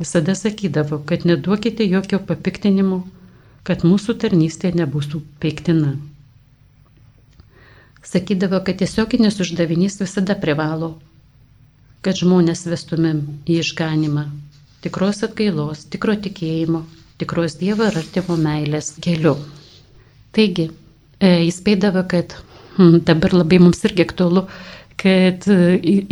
Visada 0.00 0.34
sakydavo, 0.34 1.02
kad 1.06 1.26
neduokite 1.28 1.84
jokio 1.86 2.18
papiktinimo, 2.28 3.02
kad 3.68 3.84
mūsų 3.86 4.16
tarnystė 4.22 4.72
nebūtų 4.78 5.20
peiktina. 5.42 5.92
Sakydavo, 8.02 8.58
kad 8.66 8.80
tiesioginis 8.80 9.38
uždavinys 9.44 10.00
visada 10.02 10.34
privalo, 10.38 10.94
kad 12.02 12.18
žmonės 12.18 12.64
vestumėm 12.66 13.20
į 13.46 13.60
išganimą, 13.62 14.24
tikros 14.82 15.22
atgailos, 15.28 15.84
tikro 15.92 16.16
tikėjimo, 16.24 16.82
tikros 17.22 17.54
Dievo 17.60 17.86
ir 17.86 17.98
artimo 18.00 18.36
meilės 18.40 18.96
keliu. 19.04 19.36
Taigi, 20.34 20.66
e, 21.20 21.30
įspėdavo, 21.46 22.02
kad 22.10 22.34
hm, 22.78 23.04
dabar 23.06 23.36
labai 23.38 23.60
mums 23.62 23.84
irgi 23.86 24.08
aktualu, 24.08 24.48
kad 25.02 25.48
e, 25.50 25.58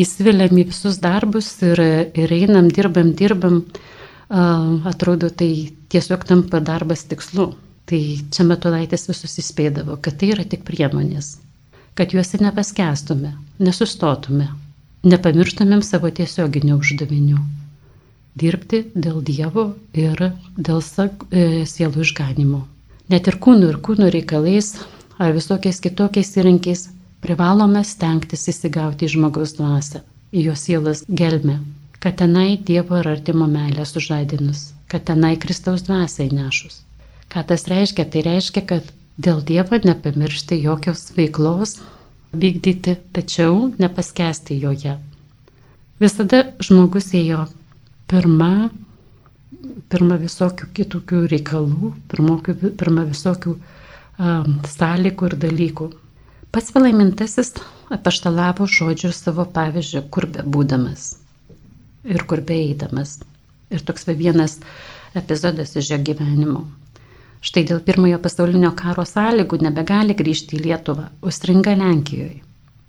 įsivėliam 0.02 0.58
į 0.62 0.66
visus 0.72 0.98
darbus 1.02 1.52
ir, 1.66 1.80
ir 2.18 2.34
einam, 2.34 2.70
dirbam, 2.74 3.12
dirbam, 3.18 3.62
atrodo, 4.30 5.30
tai 5.34 5.70
tiesiog 5.90 6.26
tampa 6.26 6.60
darbas 6.62 7.06
tikslu. 7.10 7.52
Tai 7.90 8.00
čia 8.30 8.44
metulaitis 8.46 9.08
visus 9.10 9.32
įspėdavo, 9.42 9.96
kad 10.02 10.20
tai 10.20 10.28
yra 10.36 10.44
tik 10.46 10.62
priemonės, 10.66 11.32
kad 11.98 12.12
juose 12.14 12.38
nepaskestume, 12.38 13.32
nesustotume, 13.58 14.46
nepamirštumėm 15.10 15.82
savo 15.82 16.12
tiesioginių 16.14 16.78
uždavinių 16.78 17.40
dirbti 18.38 18.84
dėl 18.94 19.20
Dievo 19.26 19.64
ir 19.94 20.30
dėl 20.56 20.80
e, 20.80 21.66
sielų 21.66 22.04
išganimo. 22.06 22.62
Net 23.10 23.26
ir 23.26 23.40
kūnų 23.42 23.72
ir 23.72 23.80
kūnų 23.82 24.10
reikalais 24.14 24.76
ar 25.18 25.34
visokiais 25.34 25.80
kitokiais 25.82 26.30
įrankiais 26.38 26.86
privalome 27.24 27.82
stengtis 27.84 28.48
įsigauti 28.52 29.08
žmogaus 29.10 29.54
dvasę, 29.58 30.02
į 30.32 30.46
jo 30.48 30.56
sielas 30.56 31.04
gelmę, 31.08 31.58
kad 32.00 32.16
tenai 32.20 32.56
Dievo 32.56 33.00
ir 33.00 33.08
artimo 33.12 33.48
meilę 33.50 33.84
sužadinus, 33.86 34.70
kad 34.88 35.04
tenai 35.10 35.36
Kristaus 35.40 35.84
dvasiai 35.88 36.32
nešus. 36.32 36.80
Ką 37.30 37.44
tas 37.46 37.66
reiškia? 37.70 38.06
Tai 38.10 38.24
reiškia, 38.26 38.64
kad 38.66 38.92
dėl 39.20 39.44
Dievo 39.46 39.78
nepamiršti 39.84 40.58
jokios 40.64 41.10
veiklos, 41.16 41.76
vykdyti, 42.32 42.96
tačiau 43.12 43.70
nepaskesti 43.78 44.56
joje. 44.62 44.96
Visada 46.00 46.44
žmogus 46.64 47.10
ėjo 47.14 47.44
pirma, 48.10 48.70
pirma 49.92 50.16
visokių 50.22 50.70
kitokių 50.78 51.24
reikalų, 51.34 51.92
pirma 52.10 53.04
visokių 53.10 53.52
um, 53.56 54.54
sąlygų 54.64 55.28
ir 55.30 55.36
dalykų. 55.44 55.90
Pats 56.50 56.72
palaimintasis 56.74 57.52
apaštalavo 57.94 58.66
žodžių 58.66 59.10
savo 59.14 59.46
pavyzdžių, 59.56 60.02
kur 60.14 60.26
be 60.34 60.44
būdamas 60.56 61.12
ir 62.04 62.24
kur 62.30 62.42
be 62.46 62.56
eidamas. 62.66 63.18
Ir 63.70 63.84
toks 63.86 64.08
vienas 64.08 64.58
epizodas 65.14 65.76
iš 65.78 65.92
jo 65.92 65.98
gyvenimo. 66.08 66.64
Štai 67.40 67.62
dėl 67.68 67.80
pirmojo 67.86 68.18
pasaulinio 68.24 68.72
karo 68.76 69.04
sąlygų 69.08 69.60
nebegali 69.64 70.16
grįžti 70.16 70.58
į 70.58 70.64
Lietuvą, 70.66 71.06
užstringa 71.22 71.76
Lenkijoje. 71.78 72.42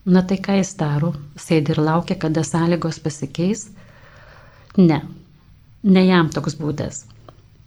Na 0.06 0.24
tai 0.26 0.39
ką 0.41 0.58
jis 0.58 0.74
daro? 0.80 1.13
Sėdi 1.38 1.76
ir 1.76 1.84
laukia, 1.86 2.17
kada 2.17 2.41
sąlygos 2.47 2.97
pasikeis 3.06 3.67
Ne, 4.78 5.02
ne 5.84 6.02
jam 6.06 6.30
toks 6.32 6.56
būdas. 6.56 7.04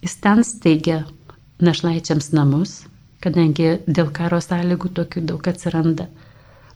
Jis 0.00 0.14
ten 0.24 0.40
steigia 0.44 1.02
našlaičiams 1.61 2.30
namus, 2.33 2.72
kadangi 3.25 3.69
dėl 3.87 4.13
karo 4.19 4.41
sąlygų 4.45 4.93
tokių 5.01 5.25
daug 5.31 5.49
atsiranda. 5.53 6.07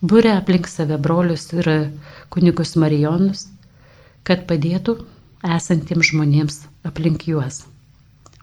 Būrė 0.00 0.34
aplink 0.38 0.68
save 0.70 0.98
brolius 1.04 1.48
ir 1.56 1.68
kunigus 2.34 2.76
marijonus, 2.82 3.46
kad 4.28 4.46
padėtų 4.50 4.94
esantiems 5.56 6.12
žmonėms 6.12 6.60
aplink 6.90 7.26
juos. 7.30 7.64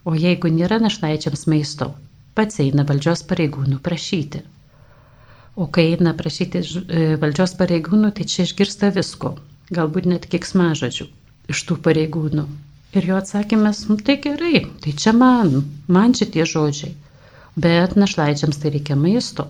O 0.05 0.13
jeigu 0.19 0.51
nėra 0.53 0.77
našlaičiams 0.83 1.47
maisto, 1.51 1.93
pats 2.37 2.59
eina 2.61 2.85
valdžios 2.89 3.23
pareigūnų 3.29 3.79
prašyti. 3.85 4.43
O 5.55 5.69
kai 5.71 5.87
eina 5.93 6.11
prašyti 6.19 6.61
e, 6.61 7.05
valdžios 7.21 7.55
pareigūnų, 7.61 8.11
tai 8.17 8.27
čia 8.31 8.43
išgirsta 8.43 8.91
visko, 8.95 9.37
galbūt 9.71 10.09
net 10.11 10.27
kiksmažodžių 10.31 11.07
iš 11.53 11.63
tų 11.69 11.79
pareigūnų. 11.87 12.45
Ir 12.95 13.07
jo 13.09 13.17
atsakymas, 13.19 13.85
nu, 13.89 13.97
tai 13.97 14.17
gerai, 14.23 14.65
tai 14.83 14.93
čia 14.99 15.15
man, 15.15 15.63
man 15.91 16.13
šitie 16.19 16.45
žodžiai. 16.47 16.93
Bet 17.55 17.95
našlaičiams 17.95 18.59
tai 18.61 18.71
reikia 18.75 18.97
maisto. 18.99 19.47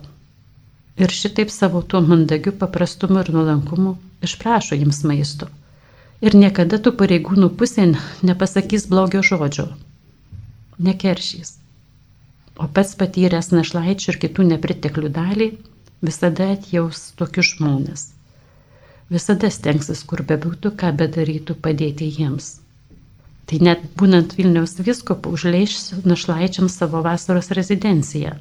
Ir 0.96 1.12
šitaip 1.12 1.50
savo 1.52 1.82
tuo 1.82 2.00
mandagiu 2.00 2.54
paprastumu 2.60 3.20
ir 3.24 3.32
nuolankumu 3.34 3.96
išprašo 4.28 4.78
jiems 4.80 5.02
maisto. 5.10 5.50
Ir 6.24 6.38
niekada 6.38 6.78
tų 6.80 6.94
pareigūnų 7.02 7.50
pusėn 7.60 7.96
nepasakys 8.30 8.86
blogio 8.92 9.22
žodžio. 9.30 9.68
Nekeršys. 10.88 11.56
O 12.56 12.70
pats 12.78 12.96
patyręs 13.02 13.52
našlaičių 13.52 14.12
ir 14.14 14.20
kitų 14.26 14.50
nepriteklių 14.54 15.12
dalį 15.20 15.50
visada 16.08 16.52
atjaus 16.56 17.10
tokius 17.20 17.56
žmonės 17.56 18.12
visada 19.14 19.50
stengsis, 19.54 20.02
kur 20.10 20.22
bebūtų, 20.26 20.72
ką 20.80 20.92
bedarytų, 21.00 21.56
padėti 21.66 22.08
jiems. 22.18 22.56
Tai 23.46 23.58
net 23.62 23.82
būnant 24.00 24.32
Vilniaus 24.34 24.74
viskopų 24.82 25.32
užleiš 25.36 25.76
našlaičiam 26.02 26.70
savo 26.72 27.02
vasaros 27.06 27.52
rezidenciją. 27.54 28.32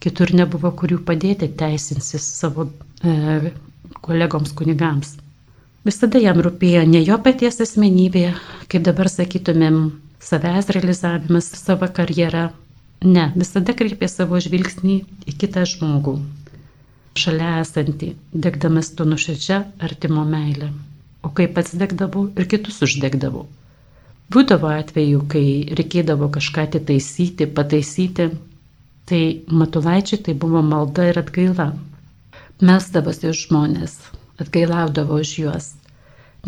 Kitur 0.00 0.32
nebuvo 0.38 0.70
kurių 0.80 1.02
padėti, 1.08 1.48
teisinsis 1.60 2.24
savo 2.38 2.64
e, 3.04 3.50
kolegoms 4.06 4.54
kunigams. 4.56 5.16
Visada 5.86 6.22
jam 6.22 6.40
rūpėjo 6.46 6.84
ne 6.88 7.02
jo 7.04 7.18
paties 7.26 7.60
asmenybė, 7.64 8.24
kaip 8.72 8.86
dabar 8.88 9.10
sakytumėm, 9.12 9.76
savęs 10.28 10.72
realizavimas, 10.76 11.50
savo 11.60 11.88
karjera. 11.98 12.46
Ne, 13.04 13.26
visada 13.36 13.74
kreipė 13.76 14.08
savo 14.08 14.40
žvilgsnį 14.46 14.96
į 15.28 15.36
kitą 15.42 15.66
žmogų, 15.68 16.16
šalia 17.20 17.52
esantį, 17.60 18.14
degdamas 18.46 18.90
to 18.96 19.04
nuoširdžia 19.12 19.60
artimo 19.90 20.24
meilę. 20.32 20.72
O 21.22 21.30
kai 21.36 21.46
pats 21.58 21.76
degdavau 21.84 22.26
ir 22.32 22.48
kitus 22.54 22.80
uždegdavau. 22.88 23.44
Būdavo 24.34 24.70
atveju, 24.74 25.22
kai 25.32 25.44
reikėdavo 25.80 26.28
kažką 26.36 26.64
atitaisyti, 26.68 27.46
pataisyti, 27.58 28.28
tai 29.10 29.20
matulaičiai 29.60 30.22
tai 30.28 30.34
buvo 30.44 30.62
malda 30.70 31.06
ir 31.10 31.20
atgaila. 31.22 31.68
Melsdavosi 32.70 33.30
už 33.30 33.44
žmonės, 33.46 33.94
atgailaudavo 34.42 35.20
už 35.22 35.34
juos. 35.42 35.70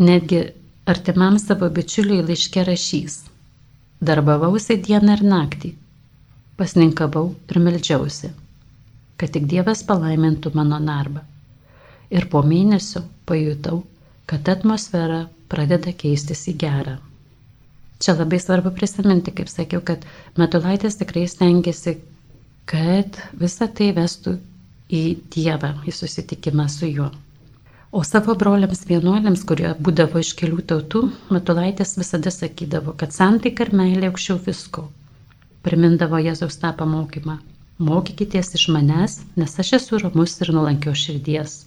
Netgi 0.09 0.43
artimam 0.95 1.39
savo 1.39 1.69
bičiuliui 1.79 2.25
laiškė 2.31 2.67
rašys. 2.71 3.21
Darbavausi 4.09 4.79
dieną 4.89 5.15
ir 5.19 5.25
naktį, 5.33 5.73
pasninkavau 6.59 7.25
ir 7.51 7.63
meldžiausi 7.69 8.33
kad 9.19 9.33
tik 9.35 9.49
Dievas 9.51 9.81
palaimintų 9.87 10.53
mano 10.55 10.79
darbą. 10.83 11.25
Ir 12.15 12.25
po 12.31 12.41
mėnesio 12.51 13.03
pajutau, 13.29 13.81
kad 14.29 14.47
atmosfera 14.53 15.25
pradeda 15.51 15.91
keistis 16.03 16.45
į 16.49 16.55
gerą. 16.63 16.95
Čia 17.99 18.15
labai 18.15 18.39
svarbu 18.39 18.71
prisiminti, 18.75 19.33
kaip 19.35 19.51
sakiau, 19.51 19.81
kad 19.85 20.05
Matulaitis 20.39 20.95
tikrai 21.01 21.25
stengiasi, 21.27 21.97
kad 22.71 23.19
visa 23.41 23.67
tai 23.79 23.89
vestų 23.97 24.37
į 24.89 25.03
Dievą, 25.35 25.73
į 25.87 25.95
susitikimą 25.97 26.69
su 26.71 26.87
juo. 26.87 27.09
O 27.91 28.03
savo 28.05 28.35
broliams 28.37 28.85
vienuoliams, 28.89 29.43
kurie 29.49 29.73
būdavo 29.85 30.21
iš 30.23 30.31
kelių 30.39 30.63
tautų, 30.71 31.03
Matulaitis 31.33 31.97
visada 31.99 32.31
sakydavo, 32.33 32.95
kad 32.95 33.15
santaika 33.15 33.67
ir 33.67 33.75
meilė 33.81 34.11
aukščiau 34.13 34.39
visko. 34.47 34.87
Primindavo 35.65 36.21
Jėzaus 36.23 36.61
tą 36.61 36.71
pamokymą 36.79 37.39
mokykitės 37.79 38.53
iš 38.59 38.67
manęs, 38.75 39.19
nes 39.39 39.53
aš 39.63 39.73
esu 39.79 39.99
ramus 40.03 40.35
ir 40.43 40.51
nulankio 40.55 40.93
širdies. 41.01 41.63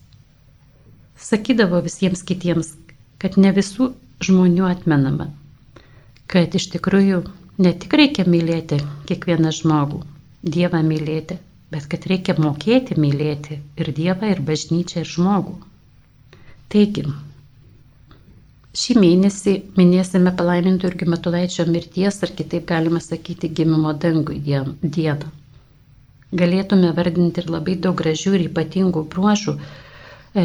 Sakydavo 1.17 1.81
visiems 1.85 2.23
kitiems, 2.29 2.75
kad 3.23 3.39
ne 3.41 3.53
visų 3.57 3.93
žmonių 4.27 4.69
atmenama, 4.69 5.31
kad 6.35 6.55
iš 6.59 6.67
tikrųjų 6.75 7.19
ne 7.67 7.73
tik 7.85 7.97
reikia 8.01 8.25
mylėti 8.35 8.79
kiekvieną 9.11 9.53
žmogų, 9.59 10.01
Dievą 10.57 10.81
mylėti, 10.87 11.37
bet 11.75 11.85
kad 11.93 12.07
reikia 12.13 12.35
mokėti 12.45 12.97
mylėti 13.05 13.59
ir 13.83 13.93
Dievą, 13.99 14.33
ir 14.35 14.41
bažnyčią, 14.49 15.05
ir 15.05 15.11
žmogų. 15.13 15.55
Taigi, 16.75 17.05
šį 18.83 18.97
mėnesį 19.05 19.55
minėsime 19.79 20.33
palaimintų 20.41 20.91
irgi 20.91 21.11
Matulaičio 21.15 21.69
mirties, 21.77 22.19
ar 22.27 22.35
kitaip 22.41 22.67
galima 22.73 23.05
sakyti, 23.07 23.53
gimimo 23.61 23.95
dangui 24.07 24.41
dieną 24.49 25.31
galėtume 26.41 26.91
vardinti 26.97 27.43
ir 27.43 27.51
labai 27.53 27.75
daug 27.87 27.97
gražių 28.01 28.31
ir 28.39 28.45
ypatingų 28.49 29.03
bruožų 29.15 29.55
e, 30.43 30.45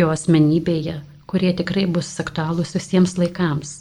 jo 0.00 0.08
asmenybėje, 0.14 0.96
kurie 1.30 1.52
tikrai 1.60 1.84
bus 1.96 2.08
aktualūs 2.22 2.74
visiems 2.78 3.14
laikams. 3.20 3.76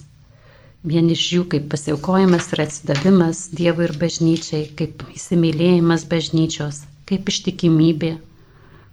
Vien 0.92 1.08
iš 1.16 1.24
jų 1.36 1.44
kaip 1.54 1.66
pasiaukojimas 1.74 2.50
ir 2.54 2.62
atsidavimas 2.66 3.42
Dievui 3.60 3.88
ir 3.88 3.94
bažnyčiai, 4.04 4.66
kaip 4.82 5.06
įsimylėjimas 5.16 6.06
bažnyčios, 6.12 6.82
kaip 7.12 7.32
ištikimybė, 7.34 8.12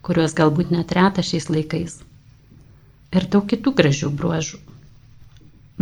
kurios 0.09 0.37
galbūt 0.42 0.72
net 0.76 0.94
reta 0.98 1.24
šiais 1.31 1.50
laikais. 1.52 1.98
Ir 3.12 3.28
daug 3.35 3.44
kitų 3.55 3.74
gražių 3.83 4.12
bruožų. 4.22 4.62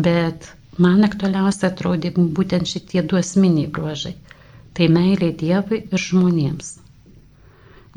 Bet 0.09 0.51
man 0.87 1.07
aktualiausia 1.11 1.71
atrodė 1.71 2.11
būtent 2.41 2.67
šitie 2.75 3.05
du 3.13 3.21
asmeniai 3.23 3.71
bruožai 3.79 4.17
tai 4.81 4.87
meilė 4.97 5.29
Dievui 5.41 5.79
ir 5.93 6.01
žmonėms. 6.03 6.69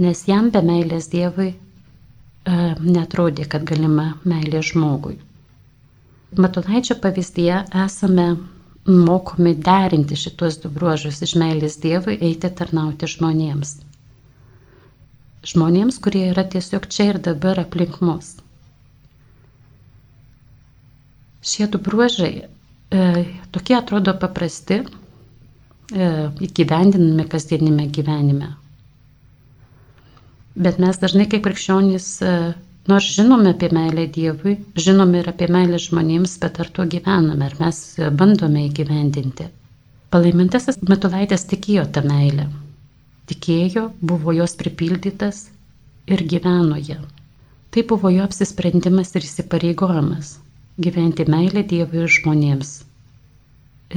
Nes 0.03 0.23
jam 0.29 0.47
be 0.55 0.61
meilės 0.69 1.09
Dievui 1.13 1.49
e, 1.53 1.55
netrodė, 2.95 3.45
kad 3.53 3.65
galima 3.69 4.05
meilė 4.31 4.61
žmogui. 4.69 5.19
Matulaičio 6.37 6.95
pavyzdyje 7.03 7.57
esame 7.85 8.25
mokomi 8.87 9.53
derinti 9.67 10.15
šitos 10.23 10.57
du 10.63 10.71
bruožus 10.77 11.21
iš 11.27 11.35
meilės 11.43 11.77
Dievui 11.83 12.17
eiti 12.29 12.49
tarnauti 12.61 13.09
žmonėms. 13.15 13.75
Žmonėms, 15.53 15.99
kurie 16.05 16.25
yra 16.31 16.43
tiesiog 16.55 16.87
čia 16.95 17.09
ir 17.13 17.19
dabar 17.29 17.59
aplink 17.65 17.99
mus. 18.01 18.33
Šie 21.43 21.67
du 21.67 21.79
bruožai 21.89 22.33
e, 22.43 23.07
tokie 23.55 23.75
atrodo 23.79 24.13
paprasti, 24.23 24.81
E, 25.91 26.05
įgyvendinami 26.47 27.23
kasdienime 27.31 27.83
gyvenime. 27.95 28.47
Bet 30.67 30.79
mes 30.81 30.99
dažnai 31.01 31.25
kaip 31.33 31.43
krikščionys, 31.47 32.05
e, 32.29 32.31
nors 32.91 33.07
žinome 33.15 33.53
apie 33.55 33.69
meilę 33.71 34.07
Dievui, 34.17 34.57
žinome 34.85 35.21
ir 35.21 35.29
apie 35.31 35.47
meilę 35.55 35.79
žmonėms, 35.79 36.37
bet 36.43 36.59
ar 36.63 36.69
tuo 36.77 36.85
gyvename, 36.95 37.47
ar 37.47 37.55
mes 37.59 37.81
bandome 38.21 38.65
įgyvendinti. 38.67 39.47
Palaimintasis 40.13 40.81
Metulaitis 40.89 41.47
tikėjo 41.49 41.87
tą 41.95 42.03
meilę. 42.05 42.49
Tikėjo, 43.31 43.87
buvo 44.11 44.33
jos 44.35 44.55
pripildytas 44.59 45.45
ir 46.11 46.23
gyveno 46.33 46.77
ją. 46.77 46.99
Tai 47.73 47.83
buvo 47.89 48.11
jo 48.13 48.25
apsisprendimas 48.27 49.15
ir 49.17 49.25
įsipareigojimas- 49.25 50.33
gyventi 50.85 51.25
meilę 51.35 51.63
Dievui 51.71 52.03
ir 52.03 52.11
žmonėms. 52.17 52.73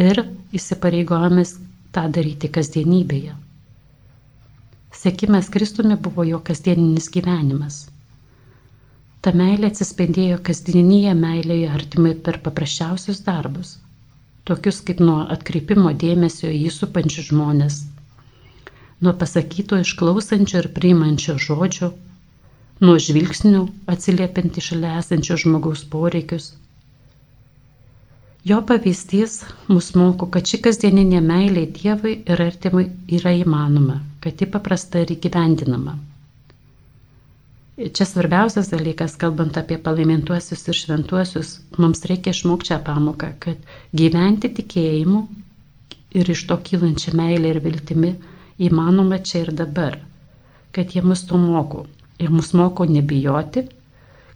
Ir 0.06 0.22
įsipareigojimas 0.60 1.56
tą 1.92 2.06
daryti 2.18 2.48
kasdienybėje. 2.54 3.34
Sekimas 5.02 5.50
Kristumi 5.52 5.96
buvo 6.08 6.24
jo 6.24 6.40
kasdieninis 6.48 7.10
gyvenimas. 7.18 7.82
Ta 9.26 9.32
meilė 9.40 9.70
atsispindėjo 9.72 10.38
kasdieninėje 10.48 11.12
meilėje 11.20 11.70
artimai 11.78 12.12
per 12.28 12.38
paprasčiausius 12.48 13.22
darbus, 13.28 13.72
tokius 14.50 14.82
kaip 14.88 15.02
nuo 15.08 15.16
atkreipimo 15.36 15.92
dėmesio 16.04 16.52
į 16.58 16.68
supančių 16.78 17.24
žmonės, 17.30 17.80
nuo 19.02 19.14
pasakyto 19.24 19.80
išklausančio 19.86 20.62
ir 20.64 20.70
priimančio 20.80 21.38
žodžio, 21.48 21.90
nuo 22.86 22.94
žvilgsnių 23.08 23.64
atsiliepinti 23.96 24.64
šalia 24.70 24.94
esančio 25.02 25.40
žmogaus 25.46 25.82
poreikius 25.96 26.52
Jo 28.46 28.56
pavyzdys 28.66 29.32
mus 29.74 29.86
moko, 29.98 30.26
kad 30.34 30.46
ši 30.46 30.58
kasdieninė 30.64 31.18
meilė 31.28 31.62
Dievui 31.78 32.12
ir 32.34 32.42
artimui 32.44 32.84
yra 33.16 33.32
įmanoma, 33.38 33.96
kad 34.26 34.38
ji 34.42 34.46
paprasta 34.52 35.00
ir 35.02 35.10
įgyvendinama. 35.14 35.94
Čia 37.76 38.06
svarbiausias 38.08 38.70
dalykas, 38.72 39.14
kalbant 39.20 39.58
apie 39.60 39.76
palaimintuosius 39.88 40.62
ir 40.72 40.78
šventuosius, 40.78 41.50
mums 41.82 42.00
reikia 42.08 42.32
išmokti 42.36 42.72
šią 42.72 42.78
pamoką, 42.86 43.28
kad 43.44 43.66
gyventi 44.00 44.50
tikėjimu 44.60 45.20
ir 46.22 46.32
iš 46.36 46.46
to 46.52 46.56
kylančią 46.70 47.12
meilę 47.20 47.52
ir 47.52 47.60
viltimi 47.66 48.14
įmanoma 48.70 49.20
čia 49.28 49.44
ir 49.44 49.52
dabar, 49.60 49.98
kad 50.72 50.96
jie 50.96 51.04
mus 51.04 51.26
to 51.28 51.36
moko 51.42 51.84
ir 52.24 52.32
mus 52.32 52.54
moko 52.56 52.88
nebijoti, 52.96 53.66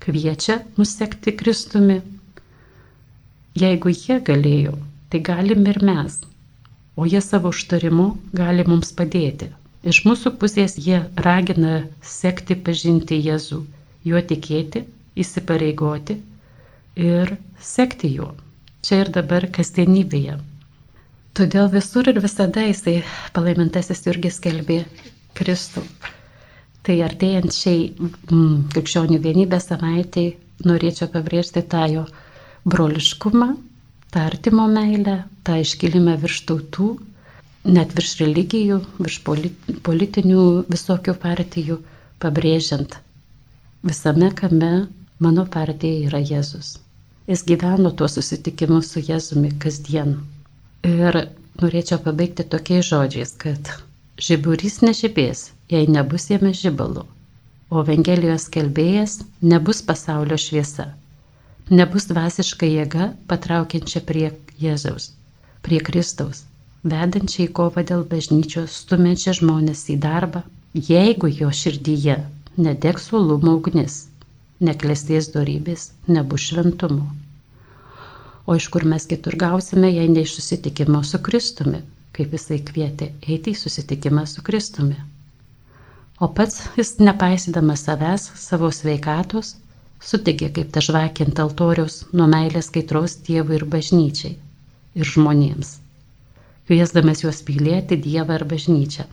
kviečia 0.05 0.61
mus 0.76 0.92
sekti 1.00 1.33
Kristumi 1.40 2.00
Jeigu 3.59 3.90
jie 3.90 4.16
galėjo, 4.26 4.72
tai 5.12 5.18
galim 5.29 5.64
ir 5.70 5.79
mes. 5.87 6.18
O 6.96 7.07
jie 7.12 7.20
savo 7.24 7.50
užtarimu 7.55 8.05
gali 8.40 8.62
mums 8.68 8.92
padėti. 9.00 9.48
Iš 9.88 9.99
mūsų 10.05 10.31
pusės 10.40 10.75
jie 10.87 10.99
ragina 11.27 11.77
sekti 12.05 12.57
pažinti 12.69 13.16
Jėzų, 13.27 13.61
juo 14.11 14.21
tikėti, 14.33 14.83
įsipareigoti 15.25 16.16
ir 17.05 17.33
sekti 17.69 18.11
juo. 18.19 18.27
Čia 18.85 18.99
ir 19.05 19.11
dabar 19.14 19.47
kasdienybėje. 19.57 20.37
Todėl 21.40 21.71
visur 21.73 22.09
ir 22.12 22.21
visada 22.25 22.66
jisai 22.66 22.99
palaimintasis 23.38 24.05
irgi 24.12 24.33
skelbė 24.37 24.79
Kristų. 25.40 25.83
Tai 26.85 26.97
artėjant 27.07 27.57
šiai 27.57 27.81
mm, 27.96 28.54
krikščionių 28.75 29.19
vienybės 29.27 29.71
savaitai 29.73 30.27
norėčiau 30.69 31.09
pabrėžti 31.17 31.63
tą 31.75 31.87
jo 31.92 32.04
broliškumą, 32.75 33.48
tą 34.13 34.27
artimo 34.29 34.67
meilę, 34.77 35.17
tą 35.48 35.57
iškilimą 35.65 36.19
virš 36.27 36.42
tautų, 36.50 36.88
net 37.65 37.92
virš 37.96 38.15
religijų, 38.23 38.81
virš 38.98 39.19
politinių 39.88 40.44
visokių 40.71 41.15
partijų, 41.25 41.79
pabrėžiant 42.23 42.96
visame 43.83 44.31
kame 44.40 44.73
mano 45.27 45.44
partija 45.56 46.08
yra 46.08 46.21
Jėzus. 46.21 46.79
Jis 47.31 47.44
gyveno 47.46 47.92
tuo 47.92 48.08
susitikimu 48.08 48.81
su 48.83 49.00
Jėzumi 49.00 49.52
kasdien. 49.63 50.17
Ir 50.88 51.21
norėčiau 51.63 52.00
pabaigti 52.04 52.44
tokiais 52.56 52.88
žodžiais, 52.90 53.37
kad 53.44 53.73
žiburys 54.29 54.81
nežibės, 54.83 55.50
jei 55.71 55.88
nebus 55.88 56.31
jame 56.33 56.52
žibalų. 56.56 57.06
o 57.71 57.83
Evangelijos 57.85 58.48
kelbėjas 58.50 59.21
nebus 59.46 59.81
pasaulio 59.87 60.37
šviesa, 60.44 60.88
nebus 61.71 62.08
dvasiška 62.11 62.67
jėga 62.67 63.13
patraukiančia 63.31 64.02
prie 64.08 64.31
Jėzaus, 64.58 65.13
prie 65.63 65.79
Kristaus, 65.88 66.42
vedančia 66.85 67.44
į 67.46 67.52
kovą 67.58 67.85
dėl 67.90 68.04
bažnyčios, 68.10 68.76
stumiančia 68.85 69.35
žmonės 69.38 69.83
į 69.92 69.96
darbą, 70.04 70.42
jeigu 70.74 71.28
jo 71.28 71.50
širdyje 71.62 72.16
nedegs 72.66 73.10
uolumo 73.12 73.56
ugnis, 73.58 74.06
neklestės 74.68 75.31
darybės, 75.35 75.90
nebus 76.08 76.46
šventumo. 76.50 77.06
O 78.46 78.56
iš 78.56 78.66
kur 78.72 78.85
mes 78.92 79.06
kitur 79.06 79.37
gausime, 79.40 79.90
jei 79.92 80.08
ne 80.08 80.24
iš 80.26 80.35
susitikimo 80.38 81.02
su 81.06 81.20
Kristumi, 81.28 81.83
kaip 82.16 82.33
jisai 82.37 82.58
kvietė 82.70 83.10
eiti 83.28 83.54
į 83.54 83.58
susitikimą 83.60 84.24
su 84.26 84.42
Kristumi. 84.46 84.96
O 86.20 86.28
pats 86.37 86.64
jis 86.76 86.96
nepaisydamas 87.00 87.85
savęs, 87.87 88.26
savo 88.37 88.68
sveikatos, 88.78 89.54
sutegė 90.10 90.50
kaip 90.56 90.72
ta 90.74 90.83
žvakė 90.85 91.28
ant 91.28 91.44
altoriaus 91.44 92.02
nuo 92.12 92.26
meilės 92.35 92.72
kaitros 92.74 93.16
Dievui 93.28 93.56
ir 93.60 93.64
bažnyčiai 93.76 94.35
ir 95.00 95.12
žmonėms, 95.14 95.76
kviesdamas 96.71 97.25
juos 97.25 97.42
pylėti 97.48 97.98
Dievą 98.06 98.38
ir 98.38 98.44
bažnyčią. 98.52 99.04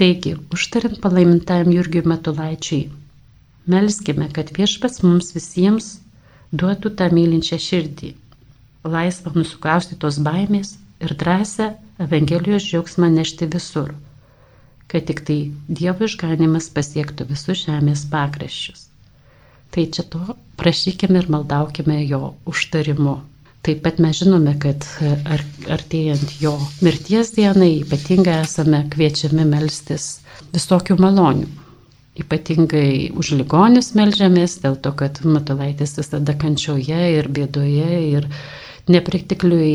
Taigi, 0.00 0.36
užtariant 0.56 1.00
palaimintajam 1.02 1.72
Jurgiui 1.74 2.06
Matulaičiui, 2.12 2.84
melskime, 3.74 4.30
kad 4.38 4.54
viešpats 4.56 5.02
mums 5.04 5.34
visiems 5.36 5.90
duotų 6.62 6.94
tą 7.02 7.10
mylinčią 7.18 7.58
širdį, 7.66 8.14
laisvą 8.94 9.34
nusiklausti 9.34 9.98
tos 10.06 10.22
baimės 10.30 10.78
ir 11.02 11.12
drąsę 11.24 11.74
Evangelijos 12.06 12.70
džiaugsmą 12.70 13.10
nešti 13.18 13.50
visur 13.58 13.92
kad 14.92 15.04
tik 15.08 15.22
tai 15.24 15.36
Dievo 15.72 16.04
išganimas 16.04 16.66
pasiektų 16.76 17.24
visus 17.30 17.62
žemės 17.64 18.02
pakraščius. 18.12 18.82
Tai 19.72 19.84
čia 19.96 20.02
to 20.14 20.34
prašykime 20.60 21.22
ir 21.22 21.30
maldaukime 21.32 21.96
jo 22.04 22.34
užtarimu. 22.52 23.14
Taip 23.62 23.82
pat 23.84 24.00
mes 24.02 24.16
žinome, 24.18 24.56
kad 24.62 24.84
ar, 25.30 25.42
artėjant 25.70 26.34
jo 26.42 26.56
mirties 26.82 27.30
dienai 27.36 27.76
ypatingai 27.82 28.40
esame 28.42 28.80
kviečiami 28.90 29.46
melstis 29.46 30.06
visokių 30.54 30.98
malonių. 30.98 31.46
Ypatingai 32.22 33.12
už 33.16 33.30
ligonius 33.38 33.92
melžiamės, 33.96 34.58
dėl 34.64 34.74
to, 34.84 34.90
kad 34.98 35.22
Matulaitis 35.24 35.94
visada 35.96 36.34
kančioje 36.36 36.98
ir 37.20 37.30
bėdoje 37.38 37.92
ir 38.08 38.26
nepritikliui 38.92 39.72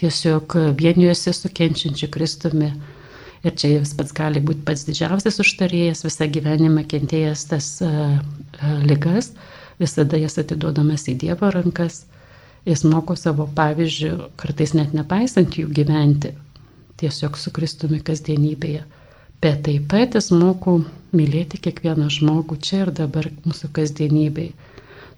tiesiog 0.00 0.56
vienijuosi 0.80 1.36
su 1.36 1.52
kenčiančiu 1.60 2.08
Kristumi 2.10 2.72
Ir 3.42 3.54
čia 3.58 3.72
jis 3.72 3.92
pats 3.98 4.14
gali 4.14 4.40
būti 4.46 4.62
pats 4.66 4.84
didžiausias 4.86 5.40
užtarėjas, 5.42 6.04
visą 6.06 6.28
gyvenimą 6.30 6.84
kentėjęs 6.90 7.48
tas 7.50 7.68
uh, 7.82 8.12
uh, 8.14 8.74
ligas, 8.86 9.32
visada 9.82 10.20
jas 10.22 10.38
atiduodamas 10.38 11.08
į 11.10 11.16
Dievo 11.24 11.50
rankas. 11.50 12.04
Jis 12.68 12.84
moko 12.86 13.16
savo 13.18 13.48
pavyzdžių, 13.56 14.12
kartais 14.38 14.74
net 14.78 14.92
nepaisant 14.94 15.56
jų 15.58 15.70
gyventi, 15.74 16.30
tiesiog 17.02 17.38
su 17.40 17.50
Kristumi 17.54 17.98
kasdienybėje. 18.06 18.84
Bet 19.42 19.64
taip 19.66 19.88
pat 19.90 20.14
jis 20.14 20.30
moko 20.30 20.78
mylėti 21.16 21.58
kiekvieną 21.64 22.06
žmogų 22.14 22.60
čia 22.62 22.84
ir 22.84 22.94
dabar 23.02 23.26
mūsų 23.46 23.72
kasdienybėje. 23.78 24.54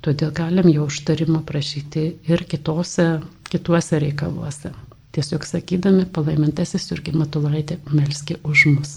Todėl 0.04 0.32
galim 0.36 0.68
jo 0.72 0.88
užtarimo 0.88 1.44
prašyti 1.48 2.08
ir 2.28 2.44
kitose, 2.48 3.08
kituose 3.52 4.00
reikaluose 4.00 4.72
tiesiog 5.14 5.46
sakydami 5.46 6.06
palaimintasis 6.14 6.88
Jurgi 6.90 7.14
Matulaitė 7.14 7.78
melski 7.94 8.38
už 8.42 8.66
mus. 8.72 8.94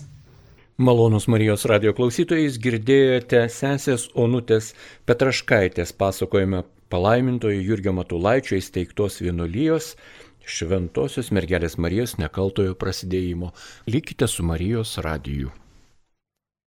Malonus 0.78 1.26
Marijos 1.30 1.66
radio 1.70 1.94
klausytojais 1.98 2.58
girdėjote 2.62 3.44
sesės 3.54 4.08
Onutės 4.14 4.74
Petraškaitės 5.10 5.94
pasakojime 5.98 6.64
palaimintojo 6.94 7.60
Jurgio 7.62 7.94
Matulaičio 7.94 8.58
įsteigtos 8.62 9.22
vienuolijos 9.24 9.94
Šventosios 10.48 11.34
mergelės 11.36 11.76
Marijos 11.76 12.16
nekaltojo 12.22 12.76
prasidėjimo. 12.80 13.52
Likite 13.92 14.30
su 14.32 14.46
Marijos 14.48 14.96
radiju. 15.04 15.52